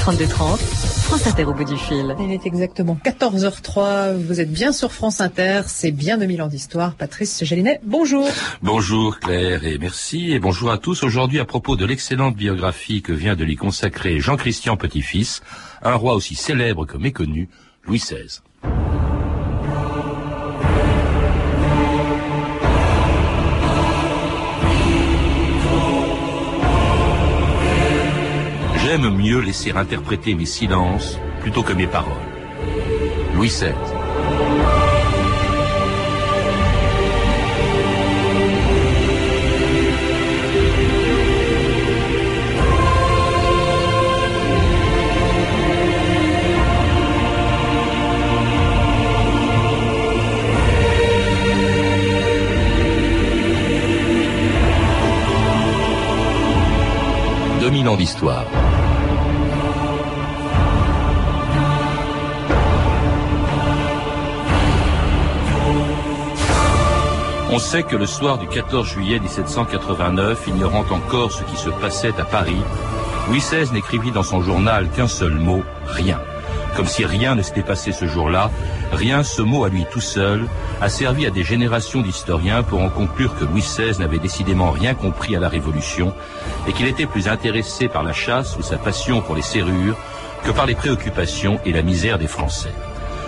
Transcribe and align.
3230, 0.00 0.58
France 0.58 1.26
Inter 1.26 1.44
au 1.44 1.52
bout 1.52 1.64
du 1.64 1.76
fil. 1.76 2.16
Il 2.18 2.32
est 2.32 2.46
exactement 2.46 2.98
14h03. 3.04 4.16
Vous 4.16 4.40
êtes 4.40 4.50
bien 4.50 4.72
sur 4.72 4.92
France 4.92 5.20
Inter. 5.20 5.62
C'est 5.66 5.90
bien 5.90 6.16
2000 6.16 6.40
ans 6.40 6.46
d'histoire. 6.46 6.94
Patrice 6.94 7.44
Gélinet, 7.44 7.80
bonjour. 7.84 8.26
Bonjour 8.62 9.20
Claire 9.20 9.66
et 9.66 9.76
merci. 9.76 10.32
Et 10.32 10.38
bonjour 10.38 10.70
à 10.70 10.78
tous. 10.78 11.02
Aujourd'hui, 11.02 11.38
à 11.38 11.44
propos 11.44 11.76
de 11.76 11.84
l'excellente 11.84 12.34
biographie 12.34 13.02
que 13.02 13.12
vient 13.12 13.36
de 13.36 13.44
lui 13.44 13.56
consacrer 13.56 14.20
Jean-Christian 14.20 14.78
Petit-Fils, 14.78 15.42
un 15.82 15.94
roi 15.96 16.14
aussi 16.14 16.34
célèbre 16.34 16.86
que 16.86 16.96
méconnu, 16.96 17.50
Louis 17.84 17.98
XVI. 17.98 18.40
J'aime 28.90 29.08
mieux 29.16 29.38
laisser 29.38 29.70
interpréter 29.70 30.34
mes 30.34 30.46
silences 30.46 31.16
plutôt 31.42 31.62
que 31.62 31.72
mes 31.72 31.86
paroles. 31.86 32.10
Louis 33.36 33.46
XVI. 33.46 33.70
Dominant 57.60 57.96
d'histoire. 57.96 58.59
On 67.52 67.58
sait 67.58 67.82
que 67.82 67.96
le 67.96 68.06
soir 68.06 68.38
du 68.38 68.46
14 68.46 68.86
juillet 68.86 69.18
1789, 69.18 70.46
ignorant 70.46 70.84
encore 70.88 71.32
ce 71.32 71.42
qui 71.42 71.56
se 71.56 71.68
passait 71.68 72.14
à 72.20 72.24
Paris, 72.24 72.62
Louis 73.28 73.40
XVI 73.40 73.72
n'écrivit 73.72 74.12
dans 74.12 74.22
son 74.22 74.40
journal 74.40 74.88
qu'un 74.90 75.08
seul 75.08 75.32
mot, 75.32 75.64
rien. 75.84 76.20
Comme 76.76 76.86
si 76.86 77.04
rien 77.04 77.34
ne 77.34 77.42
s'était 77.42 77.64
passé 77.64 77.90
ce 77.90 78.06
jour-là, 78.06 78.52
rien, 78.92 79.24
ce 79.24 79.42
mot 79.42 79.64
à 79.64 79.68
lui 79.68 79.84
tout 79.90 80.00
seul, 80.00 80.46
a 80.80 80.88
servi 80.88 81.26
à 81.26 81.30
des 81.30 81.42
générations 81.42 82.02
d'historiens 82.02 82.62
pour 82.62 82.82
en 82.82 82.88
conclure 82.88 83.36
que 83.36 83.44
Louis 83.44 83.62
XVI 83.62 83.98
n'avait 83.98 84.20
décidément 84.20 84.70
rien 84.70 84.94
compris 84.94 85.34
à 85.34 85.40
la 85.40 85.48
Révolution 85.48 86.14
et 86.68 86.72
qu'il 86.72 86.86
était 86.86 87.06
plus 87.06 87.26
intéressé 87.26 87.88
par 87.88 88.04
la 88.04 88.12
chasse 88.12 88.56
ou 88.58 88.62
sa 88.62 88.78
passion 88.78 89.22
pour 89.22 89.34
les 89.34 89.42
serrures 89.42 89.96
que 90.44 90.52
par 90.52 90.66
les 90.66 90.76
préoccupations 90.76 91.58
et 91.64 91.72
la 91.72 91.82
misère 91.82 92.16
des 92.16 92.28
Français. 92.28 92.72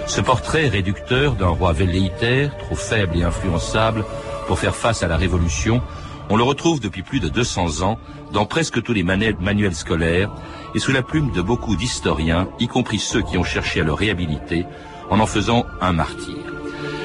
Ce 0.06 0.20
portrait 0.20 0.68
réducteur 0.68 1.34
d'un 1.34 1.48
roi 1.48 1.72
velléitaire, 1.72 2.56
trop 2.58 2.74
faible 2.74 3.16
et 3.16 3.22
influençable 3.22 4.04
pour 4.46 4.58
faire 4.58 4.74
face 4.74 5.02
à 5.02 5.08
la 5.08 5.16
Révolution, 5.16 5.80
on 6.28 6.36
le 6.36 6.42
retrouve 6.42 6.80
depuis 6.80 7.02
plus 7.02 7.20
de 7.20 7.28
200 7.28 7.82
ans 7.82 7.98
dans 8.32 8.46
presque 8.46 8.82
tous 8.82 8.92
les 8.92 9.02
manuels 9.02 9.74
scolaires 9.74 10.30
et 10.74 10.78
sous 10.78 10.92
la 10.92 11.02
plume 11.02 11.32
de 11.32 11.42
beaucoup 11.42 11.76
d'historiens, 11.76 12.48
y 12.58 12.66
compris 12.66 12.98
ceux 12.98 13.22
qui 13.22 13.38
ont 13.38 13.44
cherché 13.44 13.80
à 13.80 13.84
le 13.84 13.92
réhabiliter, 13.92 14.66
en 15.10 15.20
en 15.20 15.26
faisant 15.26 15.66
un 15.80 15.92
martyr. 15.92 16.36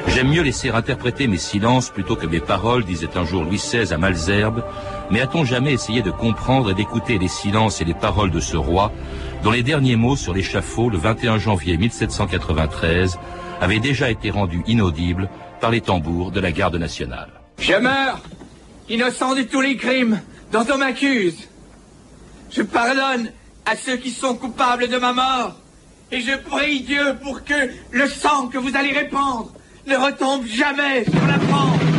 J'aime 0.08 0.30
mieux 0.30 0.42
laisser 0.42 0.70
interpréter 0.70 1.28
mes 1.28 1.38
silences 1.38 1.90
plutôt 1.90 2.16
que 2.16 2.28
mes 2.28 2.40
paroles, 2.40 2.86
disait 2.86 3.18
un 3.18 3.26
jour 3.26 3.44
Louis 3.44 3.58
XVI 3.58 3.94
à 3.94 3.98
Malzerbe, 3.98 4.64
mais 5.10 5.22
a-t-on 5.22 5.46
jamais 5.46 5.74
essayé 5.74 6.02
de 6.02 6.12
comprendre 6.12 6.72
et 6.72 6.74
d'écouter 6.74 7.18
les 7.18 7.28
silences 7.28 7.82
et 7.82 7.86
les 7.86 7.94
paroles 7.94 8.32
de 8.32 8.40
ce 8.40 8.58
roi, 8.58 8.92
dont 9.44 9.52
les 9.52 9.64
derniers 9.64 9.96
mots 9.96 10.16
sur 10.16 10.34
l'échafaud 10.34 10.90
le 10.90 10.98
21 10.98 11.38
janvier 11.38 11.78
1793 11.78 13.18
avaient 13.62 13.80
déjà 13.80 14.10
été 14.10 14.30
rendus 14.30 14.64
inaudibles 14.68 15.30
par 15.60 15.72
les 15.72 15.82
tambours 15.82 16.32
de 16.32 16.40
la 16.40 16.52
garde 16.52 16.76
nationale? 16.76 17.30
Je 17.60 17.74
meurs, 17.74 18.22
innocent 18.90 19.36
de 19.36 19.44
tous 19.44 19.62
les 19.62 19.78
crimes 19.78 20.22
dont 20.52 20.66
on 20.74 20.78
m'accuse. 20.78 21.48
Je 22.52 22.62
pardonne 22.62 23.32
à 23.66 23.76
ceux 23.76 23.98
qui 23.98 24.12
sont 24.12 24.36
coupables 24.36 24.88
de 24.88 24.98
ma 24.98 25.14
mort. 25.14 25.56
Et 26.12 26.22
je 26.22 26.38
prie 26.38 26.82
Dieu 26.82 27.18
pour 27.22 27.44
que 27.44 27.70
le 27.92 28.08
sang 28.08 28.48
que 28.48 28.58
vous 28.58 28.76
allez 28.78 28.94
répandre 28.94 29.52
ne 29.88 29.98
retombe 29.98 30.46
jamais 30.46 31.04
sur 31.04 31.28
la 31.28 31.40
France. 31.40 31.97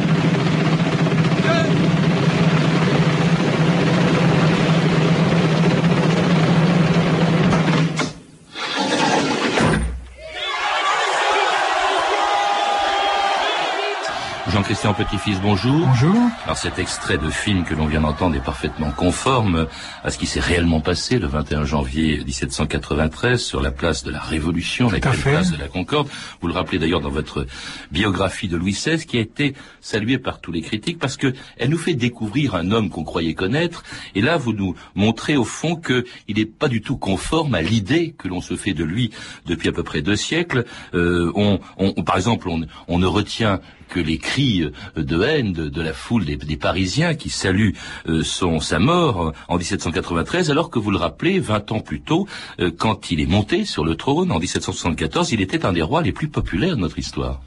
Jean-Christian 14.59 14.93
Petit-Fils, 14.93 15.41
bonjour. 15.41 15.87
Bonjour. 15.87 16.17
Alors 16.45 16.57
cet 16.57 16.81
extrait 16.81 17.17
de 17.17 17.31
film 17.31 17.63
que 17.63 17.75
l'on 17.75 17.87
vient 17.87 18.01
d'entendre 18.01 18.35
est 18.35 18.45
parfaitement 18.45 18.91
conforme 18.91 19.69
à 20.03 20.11
ce 20.11 20.19
qui 20.19 20.27
s'est 20.27 20.41
réellement 20.41 20.81
passé 20.81 21.21
le 21.21 21.29
21 21.29 21.63
janvier 21.63 22.25
1793 22.25 23.41
sur 23.41 23.63
la 23.63 23.71
place 23.71 24.03
de 24.03 24.11
la 24.11 24.19
Révolution, 24.19 24.91
la 24.91 24.99
place 24.99 25.53
de 25.53 25.57
la 25.57 25.69
Concorde. 25.69 26.09
Vous 26.41 26.49
le 26.49 26.55
rappelez 26.55 26.81
d'ailleurs 26.81 27.01
dans 27.01 27.09
votre 27.09 27.47
biographie 27.93 28.49
de 28.49 28.57
Louis 28.57 28.73
XVI 28.73 29.07
qui 29.07 29.19
a 29.19 29.21
été 29.21 29.55
saluée 29.81 30.19
par 30.19 30.41
tous 30.41 30.51
les 30.51 30.61
critiques 30.61 30.99
parce 30.99 31.17
que 31.17 31.33
elle 31.57 31.71
nous 31.71 31.79
fait 31.79 31.95
découvrir 31.95 32.57
un 32.57 32.73
homme 32.73 32.91
qu'on 32.91 33.05
croyait 33.05 33.35
connaître 33.35 33.85
et 34.17 34.21
là 34.21 34.39
vous 34.39 34.55
nous 34.55 34.75
montrez 34.97 35.37
au 35.37 35.45
fond 35.45 35.77
qu'il 35.77 36.05
n'est 36.37 36.47
pas 36.47 36.67
du 36.67 36.83
tout 36.83 36.97
conforme 36.97 37.55
à 37.55 37.63
l'idée 37.63 38.13
que 38.19 38.27
l'on 38.27 38.41
se 38.41 38.57
fait 38.57 38.75
de 38.75 38.83
lui 38.83 39.13
depuis 39.47 39.69
à 39.69 39.73
peu 39.73 39.85
près 39.85 40.03
deux 40.03 40.17
siècles. 40.17 40.65
Euh, 40.95 41.31
on, 41.37 41.61
on, 41.77 42.03
par 42.03 42.17
exemple, 42.17 42.49
on, 42.49 42.63
on 42.89 42.99
ne 42.99 43.07
retient 43.07 43.61
que 43.89 44.01
les 44.01 44.19
cris 44.19 44.65
de 44.97 45.23
haine 45.23 45.53
de, 45.53 45.83
la 45.83 45.93
foule 45.93 46.25
des, 46.25 46.57
Parisiens 46.57 47.15
qui 47.15 47.31
saluent 47.31 47.75
euh, 48.09 48.23
son, 48.23 48.61
sa 48.61 48.79
mort 48.79 49.33
en 49.49 49.57
1793, 49.57 50.51
alors 50.51 50.71
que 50.71 50.79
vous 50.79 50.91
le 50.91 50.99
rappelez, 50.99 51.39
20 51.39 51.73
ans 51.73 51.81
plus 51.81 52.01
tôt, 52.01 52.27
euh, 52.61 52.71
quand 52.77 53.11
il 53.11 53.21
est 53.21 53.27
monté 53.27 53.65
sur 53.65 53.85
le 53.85 53.95
trône 53.97 54.33
en 54.33 54.39
1774, 54.39 55.33
il 55.33 55.41
était 55.41 55.65
un 55.65 55.73
des 55.73 55.83
rois 55.83 56.03
les 56.03 56.13
plus 56.13 56.29
populaires 56.29 56.77
de 56.77 56.81
notre 56.81 56.99
histoire. 56.99 57.41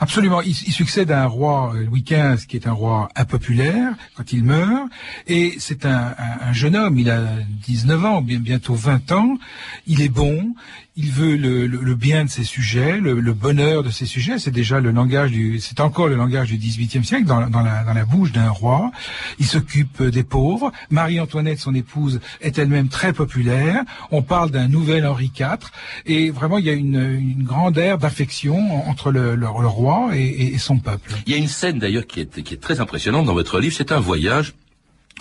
Absolument. 0.00 0.42
Il, 0.42 0.54
succède 0.54 1.10
à 1.10 1.22
un 1.22 1.26
roi 1.26 1.72
euh, 1.74 1.84
Louis 1.84 2.02
XV 2.02 2.46
qui 2.46 2.56
est 2.56 2.66
un 2.66 2.72
roi 2.72 3.08
impopulaire 3.16 3.94
quand 4.14 4.32
il 4.32 4.44
meurt, 4.44 4.88
et 5.26 5.54
c'est 5.58 5.86
un, 5.86 6.14
un, 6.40 6.52
jeune 6.52 6.76
homme. 6.76 6.98
Il 6.98 7.10
a 7.10 7.22
19 7.66 8.04
ans, 8.04 8.22
bientôt 8.22 8.74
20 8.74 9.12
ans. 9.12 9.38
Il 9.86 10.02
est 10.02 10.10
bon. 10.10 10.54
Il 10.98 11.10
veut 11.10 11.36
le, 11.36 11.94
bien 11.94 12.24
de 12.24 12.30
ses 12.30 12.44
sujets, 12.44 12.98
le 13.00 13.32
bonheur 13.32 13.82
de 13.82 13.90
ses 13.90 14.06
sujets. 14.06 14.38
C'est 14.38 14.50
déjà 14.50 14.80
le 14.80 14.90
langage 14.90 15.30
du, 15.30 15.60
c'est 15.76 15.82
encore 15.82 16.08
le 16.08 16.16
langage 16.16 16.48
du 16.48 16.56
XVIIIe 16.56 17.04
siècle 17.04 17.26
dans, 17.26 17.40
la, 17.40 18.04
bouche 18.04 18.32
d'un 18.32 18.48
roi. 18.48 18.90
Il 19.38 19.46
s'occupe 19.46 20.02
des 20.02 20.22
pauvres. 20.22 20.72
Marie-Antoinette, 20.90 21.58
son 21.58 21.74
épouse, 21.74 22.20
est 22.40 22.56
elle-même 22.58 22.88
très 22.88 23.12
populaire. 23.12 23.82
On 24.10 24.22
parle 24.22 24.50
d'un 24.50 24.68
nouvel 24.68 25.06
Henri 25.06 25.30
IV, 25.38 25.70
et 26.06 26.30
vraiment 26.30 26.56
il 26.58 26.64
y 26.64 26.70
a 26.70 26.72
une, 26.72 27.44
grande 27.44 27.76
ère 27.76 27.98
d'affection 27.98 28.88
entre 28.88 29.10
le, 29.10 29.46
roi 29.46 30.10
et, 30.14 30.54
et, 30.54 30.58
son 30.58 30.78
peuple. 30.78 31.12
Il 31.26 31.32
y 31.32 31.34
a 31.34 31.38
une 31.38 31.48
scène 31.48 31.78
d'ailleurs 31.78 32.06
qui 32.06 32.20
est, 32.20 32.42
qui 32.42 32.54
est 32.54 32.60
très 32.60 32.80
impressionnante 32.80 33.26
dans 33.26 33.34
votre 33.34 33.60
livre. 33.60 33.74
C'est 33.76 33.92
un 33.92 34.00
voyage 34.00 34.54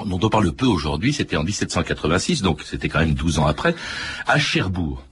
dont 0.06 0.20
on 0.22 0.30
parle 0.30 0.52
peu 0.54 0.66
aujourd'hui, 0.66 1.12
c'était 1.12 1.36
en 1.36 1.44
1786, 1.44 2.42
donc 2.42 2.62
c'était 2.64 2.88
quand 2.88 3.00
même 3.00 3.14
12 3.14 3.40
ans 3.40 3.46
après, 3.46 3.76
à 4.26 4.40
Cherbourg. 4.40 5.04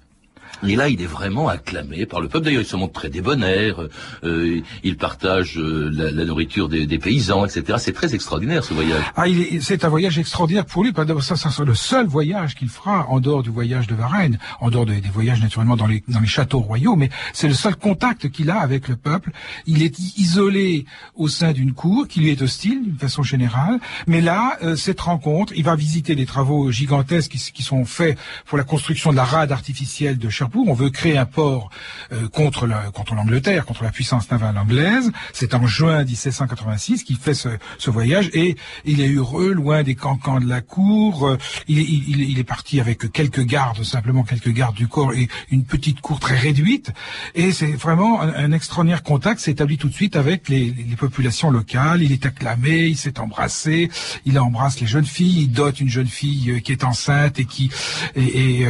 Et 0.68 0.76
là, 0.76 0.90
il 0.90 1.02
est 1.02 1.08
vraiment 1.08 1.50
acclamé 1.50 2.06
par 2.06 2.22
le 2.22 2.28
peuple. 2.28 2.46
D'ailleurs, 2.46 2.62
il 2.62 2.68
se 2.68 2.76
montre 2.76 2.94
très 2.94 3.10
débonnaire. 3.10 3.88
Euh, 4.24 4.62
il 4.84 4.98
partage 4.98 5.58
euh, 5.58 5.90
la, 5.92 6.12
la, 6.12 6.26
nourriture 6.26 6.70
des, 6.70 6.86
des, 6.86 7.00
paysans, 7.00 7.46
etc. 7.46 7.78
C'est 7.80 7.94
très 7.94 8.16
extraordinaire 8.16 8.64
ce 8.64 8.74
voyage. 8.74 9.04
Ah, 9.16 9.26
c'est 9.62 9.84
un 9.84 9.90
voyage 9.90 10.18
extraordinaire 10.20 10.66
pour 10.66 10.84
lui. 10.84 10.94
Ça, 11.22 11.36
ça 11.36 11.50
sera 11.50 11.66
le 11.66 11.76
seul 11.76 12.08
voyage 12.08 12.56
qu'il 12.56 12.70
fera 12.70 13.08
en 13.10 13.20
dehors 13.20 13.44
du 13.44 13.50
voyage 13.50 13.88
de 13.88 13.96
Varennes, 13.96 14.38
en 14.62 14.70
dehors 14.70 14.86
des, 14.86 15.02
des 15.02 15.10
voyages 15.10 15.42
naturellement 15.42 15.76
dans 15.76 15.88
les, 15.88 16.04
dans 16.08 16.20
les 16.20 16.28
châteaux 16.28 16.60
royaux. 16.60 16.96
Mais 16.96 17.10
c'est 17.34 17.48
le 17.48 17.54
seul 17.54 17.76
contact 17.76 18.30
qu'il 18.30 18.50
a 18.50 18.60
avec 18.60 18.88
le 18.88 18.96
peuple. 18.96 19.32
Il 19.66 19.84
est 19.84 20.00
isolé 20.18 20.86
au 21.16 21.28
sein 21.28 21.52
d'une 21.52 21.74
cour 21.74 22.08
qui 22.08 22.22
lui 22.22 22.30
est 22.30 22.42
hostile 22.42 22.84
d'une 22.84 22.98
façon 22.98 23.24
générale. 23.24 23.80
Mais 24.08 24.22
là, 24.22 24.58
euh, 24.64 24.76
cette 24.76 25.02
rencontre, 25.02 25.54
il 25.56 25.64
va 25.64 25.76
visiter 25.76 26.16
les 26.16 26.26
travaux 26.26 26.72
gigantesques 26.72 27.32
qui, 27.32 27.52
qui, 27.52 27.64
sont 27.64 27.86
faits 27.86 28.18
pour 28.46 28.58
la 28.58 28.64
construction 28.64 29.12
de 29.12 29.16
la 29.18 29.24
rade 29.24 29.52
artificielle 29.52 30.18
de 30.18 30.30
Cherbourg 30.30 30.53
On 30.56 30.74
veut 30.74 30.90
créer 30.90 31.18
un 31.18 31.26
port 31.26 31.70
euh, 32.12 32.28
contre 32.30 32.68
contre 32.94 33.16
l'Angleterre, 33.16 33.66
contre 33.66 33.84
la 33.84 33.92
puissance 33.92 34.30
navale 34.32 34.58
anglaise. 34.58 35.12
C'est 35.34 35.54
en 35.54 35.66
juin 35.66 36.04
1786 36.04 37.04
qu'il 37.04 37.18
fait 37.18 37.34
ce, 37.34 37.50
voyage 37.90 38.30
et 38.34 38.56
il 38.86 39.02
est 39.02 39.12
heureux, 39.12 39.52
loin 39.52 39.84
des 39.84 39.96
cancans 39.96 40.40
de 40.40 40.48
la 40.48 40.62
cour. 40.62 41.28
Euh, 41.28 41.38
il, 41.68 42.40
est 42.40 42.44
parti 42.44 42.80
avec 42.80 43.12
quelques 43.12 43.44
gardes, 43.44 43.84
simplement 43.84 44.24
quelques 44.24 44.50
gardes 44.50 44.76
du 44.76 44.88
corps 44.88 45.14
et 45.14 45.28
une 45.52 45.64
petite 45.64 46.02
cour 46.02 46.20
très 46.20 46.38
réduite. 46.38 46.92
Et 47.36 47.52
c'est 47.52 47.74
vraiment 47.74 48.22
un, 48.22 48.52
extraordinaire 48.52 49.04
contact 49.04 49.40
s'établit 49.40 49.78
tout 49.78 49.90
de 49.90 49.94
suite 49.94 50.16
avec 50.16 50.50
les, 50.50 50.74
populations 50.98 51.52
locales. 51.52 52.02
Il 52.02 52.12
est 52.12 52.26
acclamé, 52.26 52.88
il 52.88 52.98
s'est 52.98 53.20
embrassé, 53.20 53.90
il 54.26 54.40
embrasse 54.40 54.80
les 54.80 54.88
jeunes 54.88 55.06
filles, 55.06 55.44
il 55.44 55.52
dote 55.52 55.80
une 55.80 55.90
jeune 55.90 56.08
fille 56.08 56.52
euh, 56.52 56.60
qui 56.60 56.72
est 56.72 56.84
enceinte 56.84 57.40
et 57.40 57.46
qui 57.46 57.72
et, 58.16 58.66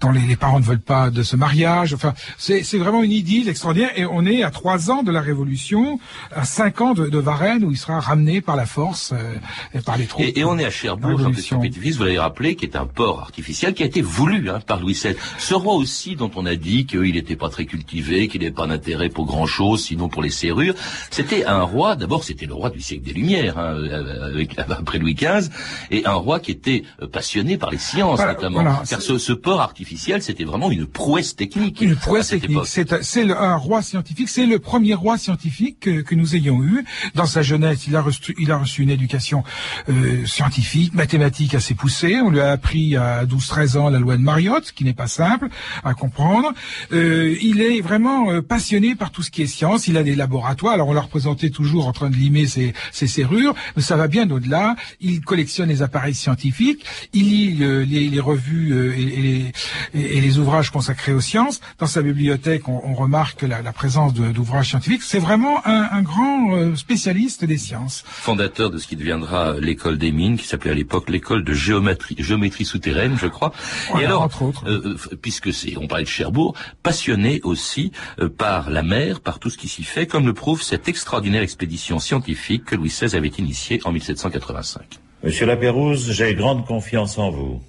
dont 0.00 0.10
les, 0.10 0.36
parents 0.36 0.60
ne 0.60 0.64
veulent 0.64 0.78
pas 0.80 0.93
de 1.12 1.22
ce 1.22 1.36
mariage. 1.36 1.94
Enfin, 1.94 2.14
c'est 2.38 2.78
vraiment 2.78 3.02
une 3.02 3.12
idylle 3.12 3.48
extraordinaire. 3.48 3.90
Et 3.96 4.04
on 4.06 4.24
est 4.26 4.42
à 4.42 4.50
trois 4.50 4.90
ans 4.90 5.02
de 5.02 5.10
la 5.10 5.20
Révolution, 5.20 5.98
à 6.34 6.44
cinq 6.44 6.80
ans 6.80 6.94
de, 6.94 7.08
de 7.08 7.18
Varennes 7.18 7.64
où 7.64 7.70
il 7.70 7.76
sera 7.76 8.00
ramené 8.00 8.40
par 8.40 8.56
la 8.56 8.66
force 8.66 9.12
euh, 9.12 9.80
par 9.82 9.96
les 9.96 10.06
troupes. 10.06 10.24
Et, 10.24 10.40
et 10.40 10.44
on 10.44 10.58
est 10.58 10.64
à 10.64 10.70
Cherbourg, 10.70 11.18
Jean 11.18 11.30
Petit-Fils, 11.32 11.96
vous 11.96 12.04
l'avez 12.04 12.18
rappelé, 12.18 12.56
qui 12.56 12.64
est 12.64 12.76
un 12.76 12.86
port 12.86 13.20
artificiel 13.20 13.74
qui 13.74 13.82
a 13.82 13.86
été 13.86 14.02
voulu 14.02 14.50
hein, 14.50 14.60
par 14.66 14.80
Louis 14.80 14.94
XVI. 14.94 15.16
Ce 15.38 15.54
roi 15.54 15.74
aussi, 15.74 16.16
dont 16.16 16.30
on 16.36 16.46
a 16.46 16.56
dit 16.56 16.86
qu'il 16.86 17.14
n'était 17.14 17.36
pas 17.36 17.48
très 17.48 17.66
cultivé, 17.66 18.28
qu'il 18.28 18.40
n'avait 18.40 18.52
pas 18.52 18.66
d'intérêt 18.66 19.08
pour 19.08 19.26
grand-chose, 19.26 19.84
sinon 19.84 20.08
pour 20.08 20.22
les 20.22 20.30
serrures, 20.30 20.74
c'était 21.10 21.44
un 21.44 21.62
roi, 21.62 21.96
d'abord 21.96 22.24
c'était 22.24 22.46
le 22.46 22.54
roi 22.54 22.70
du 22.70 22.80
siècle 22.80 23.04
des 23.04 23.12
Lumières, 23.12 23.58
hein, 23.58 23.76
avec, 24.22 24.58
après 24.58 24.98
Louis 24.98 25.14
XV, 25.14 25.50
et 25.90 26.06
un 26.06 26.14
roi 26.14 26.40
qui 26.40 26.50
était 26.50 26.82
passionné 27.12 27.56
par 27.56 27.70
les 27.70 27.78
sciences 27.78 28.16
voilà, 28.16 28.34
notamment. 28.34 28.62
Voilà, 28.62 28.82
Car 28.88 29.00
ce, 29.00 29.18
ce, 29.18 29.32
port 29.32 29.60
artificiel, 29.60 30.22
c'était 30.22 30.44
vraiment 30.44 30.70
une 30.74 30.86
prouesse 30.86 31.36
technique. 31.36 31.80
Une 31.80 31.96
prouesse 31.96 32.28
technique. 32.28 32.60
C'est 32.64 33.30
un 33.30 33.56
roi 33.56 33.82
scientifique, 33.82 34.28
c'est 34.28 34.46
le 34.46 34.58
premier 34.58 34.94
roi 34.94 35.18
scientifique 35.18 35.80
que, 35.80 36.00
que, 36.02 36.14
nous 36.14 36.36
ayons 36.36 36.62
eu. 36.62 36.84
Dans 37.14 37.26
sa 37.26 37.42
jeunesse, 37.42 37.86
il 37.86 37.96
a 37.96 38.02
reçu, 38.02 38.34
il 38.38 38.50
a 38.52 38.58
reçu 38.58 38.82
une 38.82 38.90
éducation 38.90 39.42
euh, 39.88 40.26
scientifique, 40.26 40.94
mathématique 40.94 41.54
assez 41.54 41.74
poussée. 41.74 42.20
On 42.20 42.30
lui 42.30 42.40
a 42.40 42.50
appris 42.52 42.96
à 42.96 43.24
12-13 43.24 43.78
ans 43.78 43.90
la 43.90 43.98
loi 43.98 44.16
de 44.16 44.22
Mariotte, 44.22 44.72
qui 44.72 44.84
n'est 44.84 44.94
pas 44.94 45.08
simple 45.08 45.48
à 45.82 45.94
comprendre. 45.94 46.52
Euh, 46.92 47.36
il 47.40 47.60
est 47.60 47.80
vraiment 47.80 48.30
euh, 48.30 48.42
passionné 48.42 48.94
par 48.94 49.10
tout 49.10 49.22
ce 49.22 49.30
qui 49.30 49.42
est 49.42 49.46
science. 49.46 49.88
Il 49.88 49.96
a 49.96 50.02
des 50.02 50.14
laboratoires. 50.14 50.74
Alors 50.74 50.88
on 50.88 50.92
l'a 50.92 51.00
représenté 51.00 51.50
toujours 51.50 51.88
en 51.88 51.92
train 51.92 52.10
de 52.10 52.16
limer 52.16 52.46
ses, 52.46 52.74
ses 52.92 53.06
serrures, 53.06 53.54
mais 53.76 53.82
ça 53.82 53.96
va 53.96 54.08
bien 54.08 54.30
au-delà. 54.30 54.76
Il 55.00 55.20
collectionne 55.20 55.68
les 55.68 55.82
appareils 55.82 56.14
scientifiques. 56.14 56.84
Il 57.12 57.30
lit 57.30 57.58
euh, 57.62 57.84
les, 57.84 58.08
les, 58.08 58.20
revues 58.20 58.72
euh, 58.72 58.94
et, 58.96 59.02
et, 59.02 59.22
les, 59.22 60.16
et, 60.16 60.20
les, 60.20 60.38
ouvrages 60.38 60.63
consacrés 60.70 61.12
aux 61.12 61.20
sciences. 61.20 61.60
Dans 61.78 61.86
sa 61.86 62.02
bibliothèque, 62.02 62.68
on, 62.68 62.80
on 62.84 62.94
remarque 62.94 63.42
la, 63.42 63.62
la 63.62 63.72
présence 63.72 64.14
d'ouvrages 64.14 64.68
scientifiques. 64.70 65.02
C'est 65.02 65.18
vraiment 65.18 65.66
un, 65.66 65.88
un 65.90 66.02
grand 66.02 66.54
euh, 66.54 66.76
spécialiste 66.76 67.44
des 67.44 67.58
sciences. 67.58 68.04
Fondateur 68.06 68.70
de 68.70 68.78
ce 68.78 68.86
qui 68.86 68.96
deviendra 68.96 69.54
l'école 69.58 69.98
des 69.98 70.12
mines, 70.12 70.36
qui 70.36 70.46
s'appelait 70.46 70.70
à 70.70 70.74
l'époque 70.74 71.10
l'école 71.10 71.44
de 71.44 71.52
géométrie, 71.52 72.16
géométrie 72.18 72.64
souterraine, 72.64 73.16
je 73.18 73.26
crois. 73.26 73.52
Voilà, 73.90 74.02
et 74.02 74.06
alors, 74.06 74.22
entre 74.22 74.42
autres. 74.42 74.64
Euh, 74.68 74.96
puisque 75.20 75.52
c'est, 75.52 75.76
on 75.76 75.86
parlait 75.86 76.04
de 76.04 76.08
Cherbourg, 76.08 76.54
passionné 76.82 77.40
aussi 77.42 77.92
euh, 78.18 78.28
par 78.28 78.70
la 78.70 78.82
mer, 78.82 79.20
par 79.20 79.38
tout 79.38 79.50
ce 79.50 79.58
qui 79.58 79.68
s'y 79.68 79.84
fait, 79.84 80.06
comme 80.06 80.26
le 80.26 80.34
prouve 80.34 80.62
cette 80.62 80.88
extraordinaire 80.88 81.42
expédition 81.42 81.98
scientifique 81.98 82.64
que 82.64 82.76
Louis 82.76 82.88
XVI 82.88 83.16
avait 83.16 83.28
initiée 83.28 83.80
en 83.84 83.92
1785. 83.92 84.82
Monsieur 85.22 85.46
Lapérouse, 85.46 86.12
j'ai 86.12 86.34
grande 86.34 86.66
confiance 86.66 87.18
en 87.18 87.30
vous. 87.30 87.60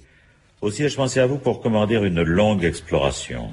Aussi 0.62 0.84
ai-je 0.84 0.96
pensé 0.96 1.20
à 1.20 1.26
vous 1.26 1.38
pour 1.38 1.60
commander 1.60 1.96
une 1.96 2.22
longue 2.22 2.64
exploration. 2.64 3.52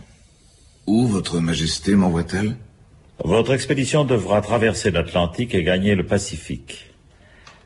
Où 0.88 1.06
votre 1.06 1.40
majesté 1.40 1.96
m'envoie-t-elle? 1.96 2.56
Votre 3.24 3.54
expédition 3.54 4.06
devra 4.06 4.42
traverser 4.42 4.90
l'Atlantique 4.90 5.54
et 5.54 5.64
gagner 5.64 5.96
le 5.96 6.06
Pacifique. 6.06 6.92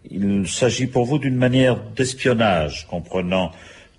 Il 0.09 0.47
s'agit 0.47 0.87
pour 0.87 1.05
vous 1.05 1.19
d'une 1.19 1.35
manière 1.35 1.77
d'espionnage 1.95 2.87
comprenant 2.87 3.51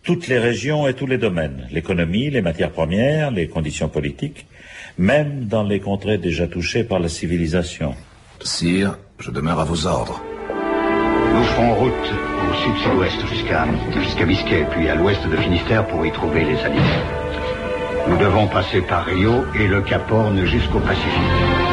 toutes 0.02 0.26
les 0.26 0.38
régions 0.38 0.88
et 0.88 0.94
tous 0.94 1.06
les 1.06 1.19
domaines, 1.19 1.69
l'économie, 1.70 2.31
les 2.31 2.43
matières 2.43 2.73
premières, 2.73 3.31
les 3.31 3.46
conditions 3.46 3.88
politiques, 3.88 4.46
même 4.96 5.44
dans 5.44 5.62
les 5.62 5.81
contrées 5.81 6.19
déjà 6.19 6.49
touchées 6.49 6.82
par 6.82 6.99
la 6.99 7.08
civilisation. 7.08 7.94
Sire, 8.40 8.99
je 9.19 9.31
demeure 9.31 9.61
à 9.61 9.64
vos 9.64 9.87
ordres. 9.87 10.20
Nous 11.35 11.44
ferons 11.44 11.75
route 11.75 12.12
au 12.49 12.55
sud-sud-ouest 12.55 13.27
jusqu'à 13.27 14.25
Biscay, 14.25 14.67
puis 14.71 14.89
à 14.89 14.95
l'ouest 14.95 15.27
de 15.27 15.37
Finistère 15.37 15.87
pour 15.87 16.05
y 16.06 16.12
trouver 16.12 16.45
les 16.45 16.59
aliments. 16.65 16.83
Nous 18.09 18.17
devons 18.17 18.47
passer 18.47 18.81
par 18.81 19.05
Rio 19.05 19.45
et 19.55 19.67
le 19.67 19.83
Cap 19.83 20.11
Horn 20.11 20.45
jusqu'au 20.45 20.79
Pacifique. 20.81 21.68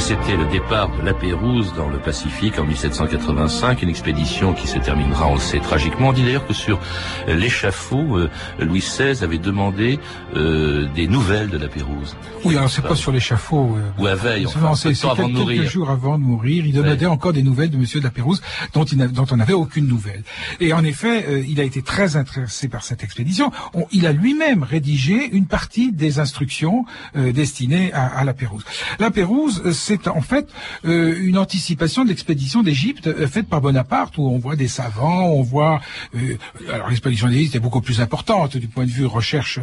C'était 0.00 0.36
le 0.36 0.46
départ 0.46 0.90
de 0.96 1.02
la 1.02 1.12
Pérouse 1.12 1.74
dans 1.76 1.88
le 1.88 1.98
Pacifique 1.98 2.58
en 2.58 2.64
1785, 2.64 3.82
une 3.82 3.90
expédition 3.90 4.54
qui 4.54 4.66
se 4.66 4.78
terminera, 4.78 5.28
on 5.28 5.34
le 5.34 5.40
sait, 5.40 5.60
tragiquement. 5.60 6.08
On 6.08 6.12
dit 6.12 6.22
d'ailleurs 6.22 6.46
que 6.46 6.54
sur 6.54 6.80
l'échafaud, 7.28 8.16
euh, 8.16 8.30
Louis 8.58 8.80
XVI 8.80 9.22
avait 9.22 9.38
demandé 9.38 9.98
euh, 10.34 10.88
des 10.94 11.06
nouvelles 11.06 11.50
de 11.50 11.58
la 11.58 11.68
Pérouse. 11.68 12.16
Oui, 12.44 12.56
alors 12.56 12.70
c'est 12.70 12.82
pas 12.82 12.96
sur 12.96 13.12
l'échafaud. 13.12 13.76
Euh, 13.76 14.02
Ou 14.02 14.06
à 14.06 14.14
veille, 14.14 14.46
enfin, 14.46 14.74
c'est 14.74 14.94
quelques, 14.94 15.04
avant 15.04 15.28
de 15.28 15.34
mourir. 15.34 15.60
quelques 15.60 15.70
jours 15.70 15.90
avant 15.90 16.18
de 16.18 16.24
mourir. 16.24 16.64
Il 16.66 16.72
demandait 16.72 17.04
ouais. 17.04 17.12
encore 17.12 17.34
des 17.34 17.42
nouvelles 17.42 17.70
de 17.70 17.76
Monsieur 17.76 18.00
de 18.00 18.04
la 18.04 18.10
Pérouse, 18.10 18.40
dont, 18.72 18.84
il 18.84 18.98
dont 18.98 19.26
on 19.30 19.36
n'avait 19.36 19.52
aucune 19.52 19.86
nouvelle. 19.86 20.22
Et 20.60 20.72
en 20.72 20.82
effet, 20.82 21.44
il 21.46 21.60
a 21.60 21.64
été 21.64 21.82
très 21.82 22.16
intéressé 22.16 22.68
par 22.68 22.84
cette 22.84 23.04
expédition. 23.04 23.52
On, 23.74 23.86
il 23.92 24.06
a 24.06 24.12
lui-même 24.12 24.62
rédigé 24.62 25.28
une 25.32 25.46
partie 25.46 25.92
des 25.92 26.20
instructions 26.20 26.86
destinées 27.14 27.92
à, 27.92 28.06
à, 28.06 28.24
la 28.24 28.32
Pérouse. 28.32 28.64
La 28.98 29.10
Pérouse, 29.10 29.62
c'est 29.90 30.06
en 30.06 30.20
fait 30.20 30.48
euh, 30.84 31.16
une 31.20 31.36
anticipation 31.36 32.04
de 32.04 32.10
l'expédition 32.10 32.62
d'Égypte 32.62 33.08
euh, 33.08 33.26
faite 33.26 33.48
par 33.48 33.60
Bonaparte, 33.60 34.18
où 34.18 34.22
on 34.28 34.38
voit 34.38 34.54
des 34.54 34.68
savants, 34.68 35.26
on 35.26 35.42
voit... 35.42 35.80
Euh, 36.14 36.36
alors 36.72 36.88
l'expédition 36.88 37.28
d'Égypte 37.28 37.56
est 37.56 37.60
beaucoup 37.60 37.80
plus 37.80 38.00
importante 38.00 38.56
du 38.56 38.68
point 38.68 38.84
de 38.84 38.90
vue 38.90 39.06
recherche 39.06 39.58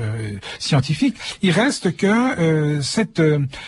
scientifique. 0.59 1.15
Il 1.41 1.51
reste 1.51 1.95
que 1.95 2.79
cette, 2.81 3.21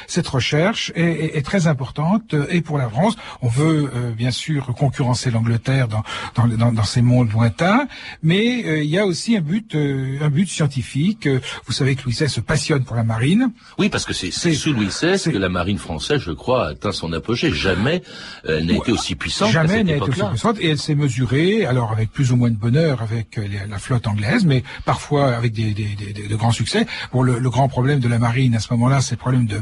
cette 0.07 0.27
recherche 0.27 0.91
est, 0.95 1.03
est, 1.03 1.37
est, 1.37 1.41
très 1.41 1.67
importante 1.67 2.35
et 2.49 2.61
pour 2.61 2.77
la 2.77 2.89
France, 2.89 3.15
on 3.41 3.47
veut 3.47 3.91
bien 4.17 4.31
sûr 4.31 4.65
concurrencer 4.77 5.31
l'Angleterre 5.31 5.87
dans, 5.87 6.03
dans, 6.35 6.47
dans, 6.47 6.71
dans, 6.71 6.83
ces 6.83 7.01
mondes 7.01 7.31
lointains, 7.31 7.87
mais 8.23 8.83
il 8.83 8.89
y 8.89 8.97
a 8.97 9.05
aussi 9.05 9.37
un 9.37 9.41
but, 9.41 9.75
un 9.75 10.29
but 10.29 10.49
scientifique. 10.49 11.27
Vous 11.65 11.73
savez 11.73 11.95
que 11.95 12.03
Louis 12.03 12.13
XVI 12.13 12.29
se 12.29 12.41
passionne 12.41 12.83
pour 12.83 12.95
la 12.95 13.03
marine. 13.03 13.51
Oui, 13.77 13.89
parce 13.89 14.05
que 14.05 14.13
c'est 14.13 14.31
sous 14.31 14.73
Louis 14.73 14.87
XVI 14.87 15.31
que 15.31 15.37
la 15.37 15.49
marine 15.49 15.77
française, 15.77 16.21
je 16.21 16.31
crois, 16.31 16.48
a 16.55 16.67
atteint 16.69 16.91
son 16.91 17.13
apogée. 17.13 17.51
Jamais 17.51 18.01
elle 18.47 18.65
n'a 18.65 18.75
été 18.75 18.91
aussi 18.91 19.15
puissante. 19.15 19.51
Jamais 19.51 19.83
n'a 19.83 19.95
été 19.95 20.09
aussi 20.09 20.23
puissante 20.29 20.57
et 20.59 20.69
elle 20.69 20.77
s'est 20.77 20.95
mesurée, 20.95 21.65
alors 21.65 21.91
avec 21.91 22.11
plus 22.11 22.31
ou 22.31 22.35
moins 22.35 22.49
de 22.49 22.55
bonheur 22.55 23.01
avec 23.01 23.39
la 23.69 23.79
flotte 23.79 24.07
anglaise, 24.07 24.45
mais 24.45 24.63
parfois 24.85 25.33
avec 25.33 25.53
des, 25.53 25.73
des, 25.73 25.95
des, 25.95 26.27
de 26.27 26.35
grands 26.35 26.51
succès. 26.51 26.85
Bon, 27.13 27.21
le, 27.21 27.39
le, 27.39 27.49
grand 27.49 27.67
problème 27.67 27.99
de 27.99 28.07
la 28.07 28.19
marine 28.19 28.55
à 28.55 28.59
ce 28.59 28.71
moment-là, 28.73 29.01
c'est 29.01 29.15
le 29.15 29.19
problème 29.19 29.45
de, 29.45 29.61